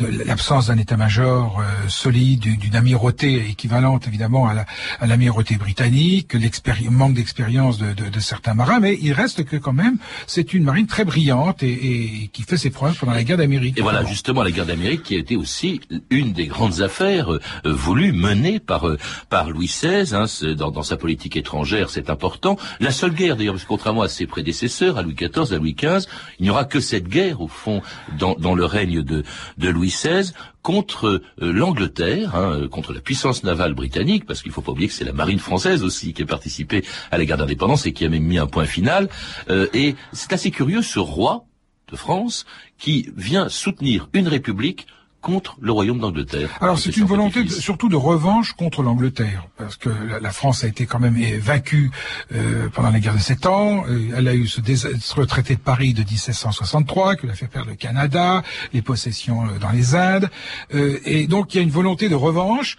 de 0.00 0.24
l'absence 0.24 0.66
d'un 0.66 0.78
état-major 0.78 1.60
euh, 1.60 1.88
solide, 1.88 2.40
d'une 2.40 2.76
amirauté 2.76 3.36
équivalente 3.48 4.06
évidemment 4.06 4.48
à 4.48 5.06
l'amirauté 5.06 5.54
la, 5.54 5.60
britannique, 5.60 6.34
le 6.34 6.90
manque 6.90 7.14
d'expérience 7.14 7.78
de, 7.78 7.92
de, 7.92 8.08
de, 8.08 8.20
certains 8.20 8.54
marins, 8.54 8.80
mais 8.80 8.98
il 9.00 9.12
reste 9.12 9.44
que 9.44 9.56
quand 9.56 9.72
même 9.72 9.96
c'est 10.26 10.54
une 10.54 10.64
marine 10.64 10.86
très 10.86 11.04
brillante 11.04 11.62
et, 11.62 11.72
et, 11.72 12.28
qui 12.32 12.42
fait 12.42 12.56
ses 12.56 12.70
preuves 12.70 12.96
pendant 12.98 13.12
la 13.12 13.24
guerre 13.24 13.36
d'Amérique. 13.38 13.78
Et 13.78 13.82
voilà 13.82 14.04
justement 14.04 14.42
la 14.42 14.50
guerre 14.50 14.66
d'Amérique 14.66 15.02
qui 15.02 15.14
a 15.14 15.18
été 15.18 15.36
aussi 15.36 15.80
une 16.10 16.32
des 16.32 16.46
grandes 16.46 16.80
affaires 16.80 17.32
euh, 17.32 17.40
voulues, 17.64 18.12
menées 18.12 18.60
par 18.60 18.88
euh, 18.88 18.98
par 19.28 19.50
Louis 19.50 19.66
XVI 19.66 20.14
hein, 20.14 20.26
dans, 20.54 20.70
dans, 20.70 20.82
sa 20.82 20.96
politique 20.96 21.36
étrangère, 21.36 21.90
c'est 21.90 22.10
important. 22.10 22.56
La 22.80 22.90
seule 22.90 23.12
guerre, 23.12 23.36
d'ailleurs, 23.36 23.54
parce 23.54 23.64
que 23.64 23.68
contrairement 23.68 24.02
à 24.02 24.08
ses 24.08 24.26
prédécesseurs, 24.26 24.98
à 24.98 25.02
Louis 25.02 25.14
XIV, 25.14 25.52
à 25.52 25.56
Louis 25.56 25.74
XV, 25.74 26.06
il 26.38 26.44
n'y 26.44 26.50
aura 26.50 26.64
que 26.64 26.80
cette 26.80 27.08
guerre 27.08 27.40
au 27.40 27.48
fond 27.48 27.82
dans, 28.18 28.34
dans 28.34 28.54
le 28.54 28.64
règne 28.64 29.02
de, 29.02 29.24
de 29.58 29.68
Louis 29.68 29.88
XVI 29.88 30.32
contre 30.62 31.22
euh, 31.40 31.52
l'Angleterre, 31.52 32.34
hein, 32.34 32.68
contre 32.70 32.92
la 32.92 33.00
puissance 33.00 33.44
navale 33.44 33.74
britannique, 33.74 34.26
parce 34.26 34.42
qu'il 34.42 34.50
ne 34.50 34.54
faut 34.54 34.62
pas 34.62 34.72
oublier 34.72 34.88
que 34.88 34.94
c'est 34.94 35.04
la 35.04 35.12
marine 35.12 35.38
française 35.38 35.82
aussi 35.82 36.12
qui 36.12 36.22
a 36.22 36.26
participé 36.26 36.84
à 37.10 37.18
la 37.18 37.24
guerre 37.24 37.38
d'indépendance 37.38 37.86
et 37.86 37.92
qui 37.92 38.04
a 38.04 38.08
même 38.08 38.24
mis 38.24 38.38
un 38.38 38.46
point 38.46 38.66
final. 38.66 39.08
Euh, 39.48 39.66
et 39.72 39.96
c'est 40.12 40.32
assez 40.32 40.50
curieux 40.50 40.82
ce 40.82 40.98
roi 40.98 41.44
de 41.90 41.96
France 41.96 42.46
qui 42.78 43.10
vient 43.16 43.48
soutenir 43.48 44.08
une 44.12 44.28
république 44.28 44.86
contre 45.20 45.56
le 45.60 45.72
royaume 45.72 45.98
d'Angleterre. 45.98 46.50
Alors 46.60 46.78
c'est 46.78 46.96
une 46.96 47.04
volonté 47.04 47.46
surtout 47.48 47.88
de 47.88 47.96
revanche 47.96 48.54
contre 48.54 48.82
l'Angleterre, 48.82 49.46
parce 49.58 49.76
que 49.76 49.90
la, 50.20 50.30
France 50.30 50.64
a 50.64 50.68
été 50.68 50.86
quand 50.86 50.98
même 50.98 51.16
vaincue 51.38 51.90
euh, 52.34 52.68
pendant 52.72 52.90
la 52.90 53.00
guerre 53.00 53.14
de 53.14 53.20
Sept 53.20 53.46
Ans. 53.46 53.84
Euh, 53.88 54.14
elle 54.16 54.28
a 54.28 54.34
eu 54.34 54.46
ce, 54.46 54.60
ce, 54.62 55.20
traité 55.22 55.54
de 55.54 55.60
Paris 55.60 55.92
de 55.92 56.00
1763 56.00 57.16
qui 57.16 57.26
l'a 57.26 57.34
fait 57.34 57.46
perdre 57.46 57.70
le 57.70 57.76
Canada, 57.76 58.42
les 58.72 58.82
possessions 58.82 59.44
euh, 59.44 59.58
dans 59.60 59.70
les 59.70 59.94
Indes, 59.94 60.30
et 60.72 61.26
donc 61.26 61.54
il 61.54 61.58
y 61.58 61.60
a 61.60 61.62
une 61.62 61.70
volonté 61.70 62.08
de 62.08 62.14
revanche 62.14 62.76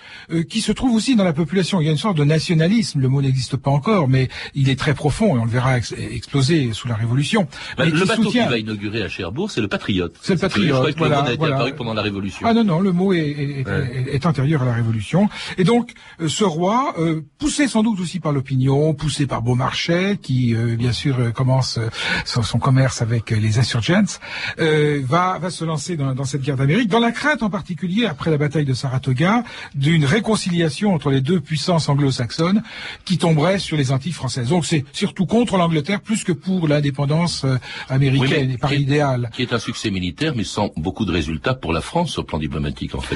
qui 0.50 0.62
se 0.62 0.72
trouve 0.72 0.96
aussi 0.96 1.16
dans 1.16 1.24
la 1.24 1.34
population. 1.34 1.82
Il 1.82 1.86
y 1.86 1.90
a 1.90 1.92
une 1.92 1.98
sorte 1.98 2.18
de 2.18 2.24
nationalisme. 2.24 3.00
Le 3.00 3.08
mot 3.08 3.22
n'existe 3.22 3.58
pas 3.58 3.72
encore, 3.72 4.08
mais 4.08 4.30
il 4.56 4.70
est 4.70 4.80
très 4.80 4.94
profond 4.94 5.36
et 5.36 5.40
on 5.40 5.46
le 5.46 5.52
verra 5.52 5.78
exploser 5.78 6.74
sous 6.74 6.88
la 6.88 6.96
Révolution. 6.96 7.48
Bah, 7.78 7.86
le 7.86 8.06
bateau 8.06 8.30
qui 8.30 8.40
va 8.40 8.58
inaugurer 8.58 9.04
à 9.04 9.10
Cherbourg, 9.10 9.52
c'est 9.52 9.62
le 9.62 9.68
Patriote. 9.68 10.16
C'est 10.22 10.34
le 10.34 10.40
Patriote. 10.40 11.00
Le 11.00 11.12
a 11.12 11.56
apparu 11.56 11.74
pendant 11.74 11.94
la 11.94 12.02
Révolution. 12.02 12.31
Ah 12.44 12.54
non, 12.54 12.64
non, 12.64 12.80
le 12.80 12.92
mot 12.92 13.14
est, 13.14 14.26
antérieur 14.26 14.62
à 14.62 14.66
la 14.66 14.74
Révolution. 14.74 15.30
Et 15.58 15.64
donc, 15.64 15.94
euh, 16.20 16.28
ce 16.28 16.44
roi, 16.44 16.94
euh, 17.00 17.22
poussé 17.38 17.68
sans 17.68 17.84
doute 17.84 18.00
aussi 18.00 18.20
par 18.20 18.32
l'opinion, 18.32 18.94
poussé 18.94 19.28
par 19.28 19.42
Beaumarchais, 19.42 20.18
qui 20.22 20.56
euh, 20.56 20.76
bien 20.76 20.92
sûr 20.92 21.34
commence 21.34 21.80
son, 22.26 22.60
commerce 22.60 23.02
avec 23.02 23.32
les 23.32 23.58
insurgents, 23.58 24.20
va, 24.58 25.40
va 25.40 25.50
se 25.50 25.66
lancer 25.66 25.98
dans, 25.98 26.14
dans 26.14 26.26
cette 26.26 26.42
guerre 26.42 26.58
d'Amérique, 26.58 26.90
dans 26.90 27.00
la 27.00 27.12
crainte 27.12 27.44
en 27.44 27.50
particulier, 27.50 28.06
après 28.06 28.30
la 28.30 28.38
bataille 28.38 28.66
de 28.66 28.74
Saratoga, 28.74 29.44
d'une 29.74 30.06
réconciliation 30.06 30.94
entre 30.94 31.10
les 31.10 31.22
deux 31.22 31.40
puissances 31.40 31.90
anglo-saxonnes 31.90 32.62
qui 33.06 33.18
tomberait 33.18 33.60
sur 33.60 33.78
les 33.78 33.92
Antilles 33.92 34.12
françaises. 34.12 34.50
Donc 34.50 34.66
c'est 34.66 34.86
surtout 34.92 35.26
contre 35.26 35.58
l'Angleterre 35.58 36.02
plus 36.02 36.24
que 36.24 36.32
pour 36.32 36.68
l'indépendance 36.68 37.46
américaine, 37.90 38.52
et 38.52 38.58
par 38.58 38.74
idéal. 38.74 39.30
Qui 39.34 39.42
est 39.42 39.54
un 39.54 39.60
succès 39.60 39.90
militaire, 39.92 40.34
mais 40.36 40.44
sans 40.44 40.72
beaucoup 40.78 41.06
de 41.06 41.12
résultats 41.12 41.56
pour 41.56 41.74
la 41.74 41.82
France 41.82 42.21
plan 42.24 42.40
diplomatique, 42.40 42.96
en 42.96 43.02
fait, 43.02 43.16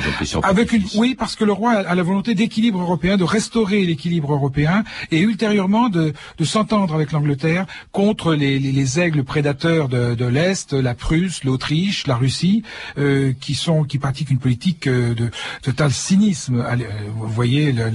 oui, 0.95 1.15
parce 1.15 1.35
que 1.35 1.43
le 1.43 1.51
roi 1.51 1.73
a 1.73 1.95
la 1.95 2.03
volonté 2.03 2.35
d'équilibre 2.35 2.79
européen, 2.79 3.17
de 3.17 3.23
restaurer 3.23 3.85
l'équilibre 3.85 4.33
européen 4.33 4.83
et 5.11 5.19
ultérieurement 5.19 5.89
de, 5.89 6.13
de 6.37 6.45
s'entendre 6.45 6.93
avec 6.93 7.11
l'Angleterre 7.11 7.65
contre 7.91 8.33
les, 8.33 8.59
les, 8.59 8.71
les, 8.71 8.99
aigles 8.99 9.23
prédateurs 9.23 9.89
de, 9.89 10.15
de 10.15 10.25
l'Est, 10.25 10.73
la 10.73 10.93
Prusse, 10.93 11.43
l'Autriche, 11.43 12.07
la 12.07 12.15
Russie, 12.15 12.63
euh, 12.97 13.33
qui 13.39 13.55
sont, 13.55 13.83
qui 13.83 13.97
pratiquent 13.97 14.29
une 14.31 14.39
politique 14.39 14.87
euh, 14.87 15.13
de 15.13 15.29
total 15.61 15.91
cynisme. 15.91 16.61
Euh, 16.61 16.75
vous 17.15 17.27
voyez 17.27 17.71
le, 17.71 17.91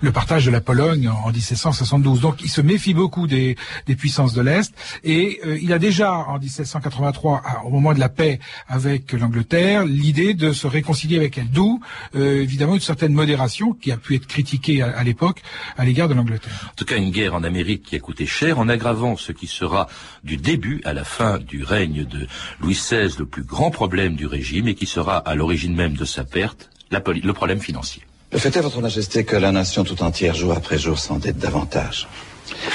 le 0.00 0.12
partage 0.12 0.46
de 0.46 0.50
la 0.50 0.60
Pologne 0.60 1.08
en, 1.08 1.30
1772. 1.30 2.20
Donc, 2.20 2.42
il 2.42 2.50
se 2.50 2.60
méfie 2.60 2.94
beaucoup 2.94 3.26
des, 3.26 3.56
des 3.86 3.96
puissances 3.96 4.34
de 4.34 4.42
l'Est 4.42 4.72
et 5.04 5.40
il 5.60 5.72
a 5.72 5.78
déjà 5.78 6.12
en 6.12 6.38
1783, 6.38 7.42
au 7.64 7.70
moment 7.70 7.94
de 7.94 8.00
la 8.00 8.08
paix 8.08 8.38
avec 8.68 9.12
l'Angleterre, 9.12 9.84
l'idée 9.84 10.34
de 10.34 10.51
se 10.52 10.66
réconcilier 10.66 11.16
avec 11.16 11.38
elle. 11.38 11.50
D'où, 11.50 11.80
euh, 12.14 12.42
évidemment, 12.42 12.74
une 12.74 12.80
certaine 12.80 13.12
modération 13.12 13.72
qui 13.72 13.92
a 13.92 13.96
pu 13.96 14.14
être 14.14 14.26
critiquée 14.26 14.82
à, 14.82 15.02
l'époque 15.02 15.42
à 15.76 15.84
l'égard 15.84 16.08
de 16.08 16.14
l'Angleterre. 16.14 16.70
En 16.72 16.74
tout 16.76 16.84
cas, 16.84 16.96
une 16.96 17.10
guerre 17.10 17.34
en 17.34 17.42
Amérique 17.42 17.82
qui 17.82 17.96
a 17.96 18.00
coûté 18.00 18.26
cher, 18.26 18.58
en 18.58 18.68
aggravant 18.68 19.16
ce 19.16 19.32
qui 19.32 19.46
sera 19.46 19.88
du 20.24 20.36
début 20.36 20.80
à 20.84 20.92
la 20.92 21.04
fin 21.04 21.38
du 21.38 21.64
règne 21.64 22.04
de 22.04 22.26
Louis 22.60 22.74
XVI 22.74 23.14
le 23.18 23.26
plus 23.26 23.42
grand 23.44 23.70
problème 23.70 24.16
du 24.16 24.26
régime 24.26 24.68
et 24.68 24.74
qui 24.74 24.86
sera 24.86 25.16
à 25.18 25.34
l'origine 25.34 25.74
même 25.74 25.94
de 25.94 26.04
sa 26.04 26.24
perte, 26.24 26.70
le 26.90 27.32
problème 27.32 27.60
financier. 27.60 28.02
Le 28.32 28.38
fait 28.38 28.56
est, 28.56 28.60
Votre 28.60 28.80
Majesté, 28.80 29.24
que 29.24 29.36
la 29.36 29.52
nation 29.52 29.84
tout 29.84 30.02
entière, 30.02 30.34
jour 30.34 30.52
après 30.52 30.78
jour, 30.78 30.98
s'endette 30.98 31.38
davantage. 31.38 32.08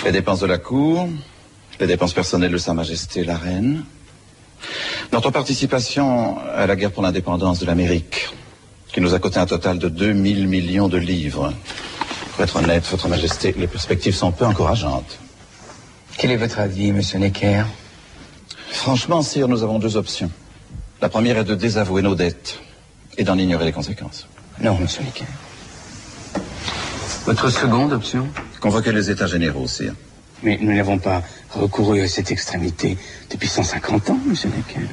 Les 0.05 0.11
dépenses 0.11 0.39
de 0.39 0.45
la 0.45 0.57
cour, 0.57 1.09
les 1.79 1.87
dépenses 1.87 2.13
personnelles 2.13 2.51
de 2.51 2.57
Sa 2.57 2.73
Majesté 2.73 3.23
la 3.23 3.37
Reine, 3.37 3.83
notre 5.11 5.31
participation 5.31 6.37
à 6.55 6.67
la 6.67 6.75
guerre 6.75 6.91
pour 6.91 7.03
l'indépendance 7.03 7.59
de 7.59 7.65
l'Amérique, 7.65 8.29
qui 8.93 9.01
nous 9.01 9.13
a 9.13 9.19
coûté 9.19 9.39
un 9.39 9.45
total 9.45 9.79
de 9.79 9.89
2000 9.89 10.47
millions 10.47 10.87
de 10.87 10.97
livres. 10.97 11.53
Pour 12.33 12.43
être 12.43 12.55
honnête, 12.57 12.85
Votre 12.89 13.07
Majesté, 13.07 13.53
les 13.57 13.67
perspectives 13.67 14.15
sont 14.15 14.31
peu 14.31 14.45
encourageantes. 14.45 15.19
Quel 16.17 16.31
est 16.31 16.37
votre 16.37 16.59
avis, 16.59 16.91
Monsieur 16.91 17.19
Necker? 17.19 17.63
Franchement, 18.69 19.21
sire, 19.21 19.47
nous 19.47 19.63
avons 19.63 19.79
deux 19.79 19.97
options. 19.97 20.31
La 21.01 21.09
première 21.09 21.37
est 21.37 21.43
de 21.43 21.55
désavouer 21.55 22.01
nos 22.01 22.15
dettes 22.15 22.59
et 23.17 23.23
d'en 23.23 23.37
ignorer 23.37 23.65
les 23.65 23.71
conséquences. 23.71 24.27
Non, 24.61 24.77
Monsieur 24.79 25.03
Necker. 25.03 25.25
Votre 27.25 27.49
seconde 27.49 27.93
option? 27.93 28.27
Convoquer 28.59 28.91
les 28.91 29.09
États 29.09 29.27
généraux, 29.27 29.67
sire. 29.67 29.93
Mais 30.43 30.57
nous 30.61 30.73
n'avons 30.73 30.99
pas 30.99 31.23
recouru 31.51 32.01
à 32.01 32.07
cette 32.07 32.31
extrémité 32.31 32.97
depuis 33.29 33.47
150 33.47 34.09
ans, 34.11 34.19
monsieur 34.25 34.49
Necker. 34.49 34.87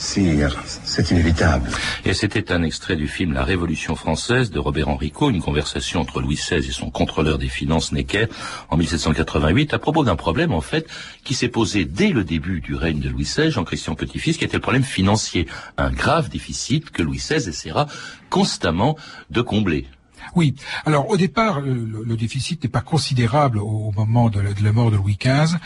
Sire, 0.00 0.56
c'est 0.64 1.10
inévitable. 1.10 1.70
Et 2.06 2.14
c'était 2.14 2.52
un 2.52 2.62
extrait 2.62 2.96
du 2.96 3.06
film 3.06 3.34
La 3.34 3.44
Révolution 3.44 3.94
française 3.94 4.50
de 4.50 4.58
Robert 4.58 4.88
Enrico, 4.88 5.28
une 5.28 5.42
conversation 5.42 6.00
entre 6.00 6.22
Louis 6.22 6.36
XVI 6.36 6.66
et 6.66 6.72
son 6.72 6.88
contrôleur 6.88 7.36
des 7.36 7.48
finances 7.48 7.92
Necker 7.92 8.26
en 8.70 8.78
1788 8.78 9.74
à 9.74 9.78
propos 9.78 10.02
d'un 10.02 10.16
problème 10.16 10.52
en 10.52 10.62
fait 10.62 10.88
qui 11.22 11.34
s'est 11.34 11.48
posé 11.48 11.84
dès 11.84 12.08
le 12.08 12.24
début 12.24 12.62
du 12.62 12.74
règne 12.74 13.00
de 13.00 13.10
Louis 13.10 13.24
XVI, 13.24 13.50
Jean-Christian 13.50 13.94
Petit-Fils, 13.94 14.38
qui 14.38 14.44
était 14.44 14.56
le 14.56 14.62
problème 14.62 14.84
financier, 14.84 15.46
un 15.76 15.90
grave 15.90 16.30
déficit 16.30 16.90
que 16.90 17.02
Louis 17.02 17.18
XVI 17.18 17.50
essaiera 17.50 17.86
constamment 18.30 18.96
de 19.28 19.42
combler. 19.42 19.86
Oui. 20.34 20.54
Alors 20.86 21.08
au 21.10 21.16
départ, 21.16 21.60
le, 21.60 22.16
déficit 22.16 22.62
n'est 22.62 22.70
pas 22.70 22.80
considérable 22.80 23.58
au, 23.58 23.92
moment 23.96 24.28
de 24.28 24.40
la, 24.40 24.72
mort 24.72 24.90
de 24.90 24.96
Louis 24.96 25.18
XV. 25.20 25.56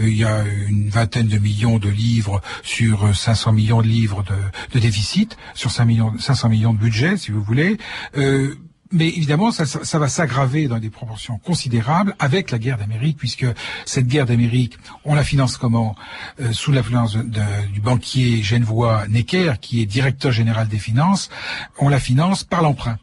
Euh, 0.00 0.08
il 0.08 0.16
y 0.16 0.24
a 0.24 0.44
une 0.68 0.88
vingtaine 0.88 1.28
de 1.28 1.38
millions 1.38 1.78
de 1.78 1.88
livres 1.88 2.40
sur 2.62 3.14
500 3.14 3.52
millions 3.52 3.82
de 3.82 3.88
livres 3.88 4.24
de, 4.72 4.78
déficit, 4.78 5.36
sur 5.54 5.70
5 5.70 5.84
millions, 5.84 6.18
500 6.18 6.48
millions 6.48 6.72
de 6.72 6.78
budget, 6.78 7.16
si 7.16 7.30
vous 7.30 7.42
voulez. 7.42 7.78
Euh, 8.16 8.54
mais 8.92 9.08
évidemment, 9.08 9.50
ça, 9.50 9.64
ça, 9.64 9.98
va 9.98 10.08
s'aggraver 10.08 10.68
dans 10.68 10.78
des 10.78 10.90
proportions 10.90 11.38
considérables 11.38 12.14
avec 12.18 12.50
la 12.50 12.58
guerre 12.58 12.76
d'Amérique, 12.76 13.16
puisque 13.16 13.46
cette 13.86 14.06
guerre 14.06 14.26
d'Amérique, 14.26 14.76
on 15.04 15.14
la 15.14 15.24
finance 15.24 15.56
comment? 15.56 15.96
Euh, 16.40 16.52
Sous 16.52 16.72
l'influence 16.72 17.16
du 17.16 17.80
banquier 17.80 18.42
genevois 18.42 19.06
Necker, 19.08 19.54
qui 19.60 19.80
est 19.80 19.86
directeur 19.86 20.30
général 20.30 20.68
des 20.68 20.78
finances, 20.78 21.30
on 21.78 21.88
la 21.88 21.98
finance 21.98 22.44
par 22.44 22.60
l'emprunt. 22.60 22.98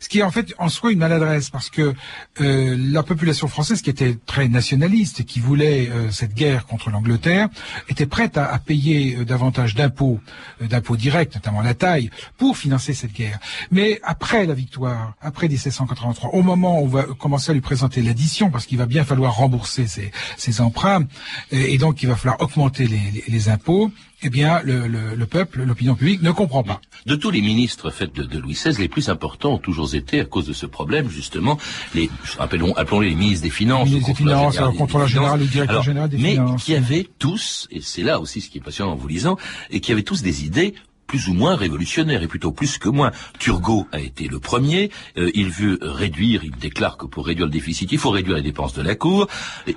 Ce 0.00 0.08
qui 0.08 0.20
est 0.20 0.22
en 0.22 0.30
fait 0.30 0.54
en 0.58 0.68
soi 0.68 0.92
une 0.92 0.98
maladresse 0.98 1.50
parce 1.50 1.70
que 1.70 1.94
euh, 2.40 2.76
la 2.78 3.02
population 3.02 3.48
française 3.48 3.82
qui 3.82 3.90
était 3.90 4.16
très 4.26 4.48
nationaliste 4.48 5.20
et 5.20 5.24
qui 5.24 5.40
voulait 5.40 5.88
euh, 5.88 6.10
cette 6.10 6.34
guerre 6.34 6.66
contre 6.66 6.90
l'Angleterre 6.90 7.48
était 7.88 8.06
prête 8.06 8.36
à, 8.36 8.58
payer 8.58 9.16
euh, 9.16 9.24
davantage 9.24 9.74
d'impôts, 9.74 10.20
d'impôts 10.60 10.96
directs, 10.96 11.34
notamment 11.34 11.62
la 11.62 11.74
taille, 11.74 12.10
pour 12.36 12.56
financer 12.56 12.94
cette 12.94 13.12
guerre. 13.12 13.38
Mais 13.70 14.00
après 14.02 14.46
la 14.46 14.54
victoire, 14.54 15.14
après 15.20 15.48
1783, 15.48 16.30
au 16.34 16.42
moment 16.42 16.80
où 16.80 16.84
on 16.84 16.88
va 16.88 17.02
commencer 17.04 17.50
à 17.50 17.54
lui 17.54 17.60
présenter 17.60 18.02
l'addition, 18.02 18.50
parce 18.50 18.66
qu'il 18.66 18.78
va 18.78 18.86
bien 18.86 19.04
falloir 19.04 19.34
rembourser 19.34 19.86
ses, 19.86 20.60
emprunts, 20.60 21.06
et, 21.50 21.78
donc 21.78 22.02
il 22.02 22.08
va 22.08 22.16
falloir 22.16 22.40
augmenter 22.40 22.88
les 23.28 23.48
impôts, 23.48 23.90
eh 24.22 24.30
bien, 24.30 24.60
le, 24.64 24.86
le, 24.86 25.14
le 25.14 25.26
peuple, 25.26 25.62
l'opinion 25.62 25.94
publique 25.94 26.22
ne 26.22 26.30
comprend 26.30 26.62
pas. 26.62 26.80
De 27.06 27.14
tous 27.14 27.30
les 27.30 27.40
ministres 27.40 27.90
faits 27.90 28.14
de, 28.14 28.24
de, 28.24 28.38
Louis 28.38 28.52
XVI, 28.52 28.78
les 28.78 28.88
plus 28.88 29.08
importants 29.08 29.54
ont 29.54 29.58
toujours 29.58 29.94
été, 29.94 30.20
à 30.20 30.24
cause 30.24 30.46
de 30.46 30.52
ce 30.52 30.66
problème, 30.66 31.08
justement, 31.08 31.58
les, 31.94 32.10
appelons, 32.38 32.74
appelons 32.76 33.00
les 33.00 33.14
ministres 33.14 33.44
des 33.44 33.50
Finances. 33.50 33.88
Ministres 33.88 34.08
des 34.08 34.14
Finances, 34.14 34.60
le 34.60 34.76
contrôleur 34.76 35.08
général, 35.08 35.40
le 35.40 35.46
directeur 35.46 35.82
général 35.82 36.10
des 36.10 36.18
mais 36.18 36.32
Finances. 36.32 36.50
Mais 36.52 36.64
qui 36.64 36.74
avaient 36.74 37.08
tous, 37.18 37.68
et 37.70 37.80
c'est 37.80 38.02
là 38.02 38.20
aussi 38.20 38.40
ce 38.40 38.50
qui 38.50 38.58
est 38.58 38.62
passionnant 38.62 38.92
en 38.92 38.96
vous 38.96 39.08
lisant, 39.08 39.36
et 39.70 39.80
qui 39.80 39.92
avaient 39.92 40.02
tous 40.02 40.22
des 40.22 40.44
idées 40.44 40.74
plus 41.10 41.26
ou 41.26 41.34
moins 41.34 41.56
révolutionnaire, 41.56 42.22
et 42.22 42.28
plutôt 42.28 42.52
plus 42.52 42.78
que 42.78 42.88
moins. 42.88 43.10
Turgot 43.40 43.88
a 43.90 43.98
été 43.98 44.28
le 44.28 44.38
premier, 44.38 44.92
euh, 45.18 45.28
il 45.34 45.50
veut 45.50 45.76
réduire, 45.82 46.44
il 46.44 46.52
déclare 46.52 46.96
que 46.96 47.06
pour 47.06 47.26
réduire 47.26 47.46
le 47.46 47.52
déficit, 47.52 47.90
il 47.90 47.98
faut 47.98 48.10
réduire 48.10 48.36
les 48.36 48.42
dépenses 48.42 48.74
de 48.74 48.82
la 48.82 48.94
Cour, 48.94 49.26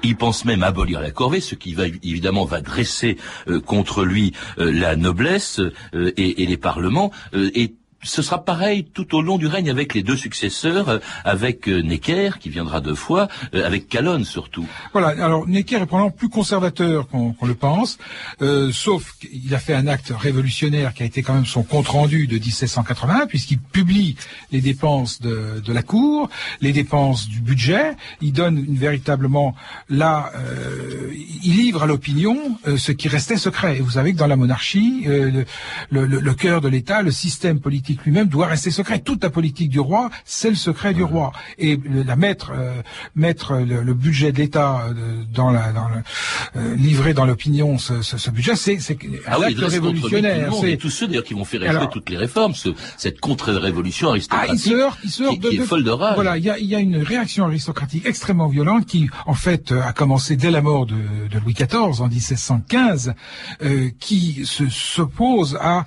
il 0.04 0.16
pense 0.16 0.46
même 0.46 0.62
abolir 0.62 1.02
la 1.02 1.10
corvée, 1.10 1.40
ce 1.40 1.56
qui 1.56 1.74
va 1.74 1.88
évidemment 1.88 2.46
va 2.46 2.62
dresser 2.62 3.18
euh, 3.48 3.60
contre 3.60 4.06
lui 4.06 4.34
euh, 4.60 4.72
la 4.72 4.96
noblesse 4.96 5.60
et, 5.94 6.44
et, 6.44 6.46
les 6.46 6.58
parlements, 6.58 7.10
et 7.34 7.74
ce 8.04 8.22
sera 8.22 8.44
pareil 8.44 8.86
tout 8.94 9.16
au 9.16 9.22
long 9.22 9.38
du 9.38 9.48
règne 9.48 9.70
avec 9.70 9.94
les 9.94 10.04
deux 10.04 10.18
successeurs, 10.18 10.90
euh, 10.90 11.00
avec 11.24 11.68
euh, 11.68 11.82
Necker 11.82 12.32
qui 12.40 12.50
viendra 12.50 12.82
deux 12.82 12.96
fois, 12.96 13.28
euh, 13.54 13.66
avec 13.66 13.88
Calonne 13.88 14.26
surtout. 14.26 14.68
Voilà. 14.92 15.10
Alors 15.24 15.48
Necker 15.48 15.78
est 15.78 15.86
probablement 15.86 16.12
plus 16.12 16.30
conservateur 16.30 17.08
qu'on 17.08 17.36
le 17.44 17.56
pense, 17.56 17.98
sauf 18.72 19.16
qu'il 19.20 19.54
a 19.54 19.60
fait 19.60 19.74
un 19.74 19.88
acte 19.88 20.12
révolutionnaire 20.16 20.94
qui 20.94 21.04
a 21.04 21.06
été 21.06 21.22
quand 21.22 21.34
même 21.34 21.46
son 21.46 21.64
compte 21.64 21.88
rendu 21.88 22.28
de 22.28 22.36
1781, 22.36 23.28
puisqu'il 23.28 23.60
publie 23.60 24.16
les 24.52 24.62
dépenses 24.62 25.22
de, 25.22 25.62
la 25.68 25.84
cour, 25.84 26.30
les 26.62 26.72
dépenses 26.72 27.28
du 27.28 27.40
budget. 27.40 27.96
Il 28.22 28.34
donne 28.34 28.66
véritablement 28.70 29.56
là, 29.90 30.32
il 31.44 31.56
livre 31.56 31.84
à 31.84 31.86
l'opinion 31.86 32.58
ce 32.78 32.92
qui 32.92 33.08
restait 33.08 33.38
secret. 33.38 33.78
Et 33.78 33.82
vous 33.82 33.92
savez 33.92 34.14
que 34.14 34.18
dans 34.18 34.28
la 34.28 34.36
monarchie, 34.36 35.06
le 35.06 36.34
cœur 36.34 36.62
de 36.62 36.68
l'État, 36.68 37.02
le 37.02 37.12
système 37.12 37.60
politique 37.60 37.93
politique 37.94 38.06
lui-même 38.06 38.28
doit 38.28 38.48
rester 38.48 38.72
secret. 38.72 39.00
Toute 39.00 39.24
la 39.24 39.30
politique 39.30 39.70
du 39.70 39.80
roi, 39.80 40.10
c'est 40.26 40.50
le 40.50 40.56
secret 40.56 40.94
du 40.94 41.04
roi. 41.04 41.32
Et 41.58 41.80
la 42.06 42.16
mettre, 42.16 42.52
euh, 42.54 42.82
mettre 43.16 43.56
le, 43.56 43.94
budget 43.94 44.32
de 44.32 44.38
l'État 44.40 44.88
euh, 44.88 45.24
dans 45.32 45.52
la, 45.52 45.72
dans 45.72 45.88
le, 45.90 46.76
livrer 46.76 47.14
dans 47.14 47.26
l'opinion 47.26 47.78
ce, 47.78 48.02
ce, 48.02 48.30
budget, 48.32 48.56
c'est 48.56 48.80
ah 49.28 49.38
oui, 49.40 49.56
révolutionnaire. 49.56 50.52
C'est 50.60 50.78
tous 50.78 50.90
ceux 50.90 51.08
d'ailleurs 51.08 51.24
qui 51.24 51.34
vont 51.34 51.46
faire 51.46 51.64
échouer 51.64 51.88
toutes 51.92 52.10
les 52.10 52.18
réformes, 52.18 52.56
ce, 52.56 52.70
cette 52.98 53.20
contre-révolution 53.20 54.10
aristocratique 54.10 54.52
ah, 54.52 54.56
il 54.56 54.60
se 54.60 54.74
heurte, 54.74 55.00
il 55.04 55.12
se 55.12 55.24
heurte 55.24 55.40
qui, 55.40 55.58
de, 55.58 55.64
est 55.64 55.66
folle 55.66 55.84
de 55.84 55.92
rage. 55.92 56.16
Voilà, 56.16 56.38
il 56.38 56.44
y 56.44 56.50
a, 56.50 56.60
y 56.60 56.76
a 56.76 56.80
une 56.80 56.98
réaction 56.98 57.46
aristocratique 57.46 58.06
extrêmement 58.06 58.48
violente 58.48 58.86
qui, 58.86 59.10
en 59.26 59.34
fait, 59.34 59.72
a 59.72 59.94
commencé 59.94 60.36
dès 60.36 60.52
la 60.52 60.62
mort 60.62 60.86
de, 60.86 60.96
de 61.32 61.40
Louis 61.40 61.54
XIV 61.54 62.02
en 62.02 62.08
1715, 62.08 63.14
euh, 63.64 63.90
qui 64.00 64.44
s'oppose 64.46 65.58
à, 65.62 65.86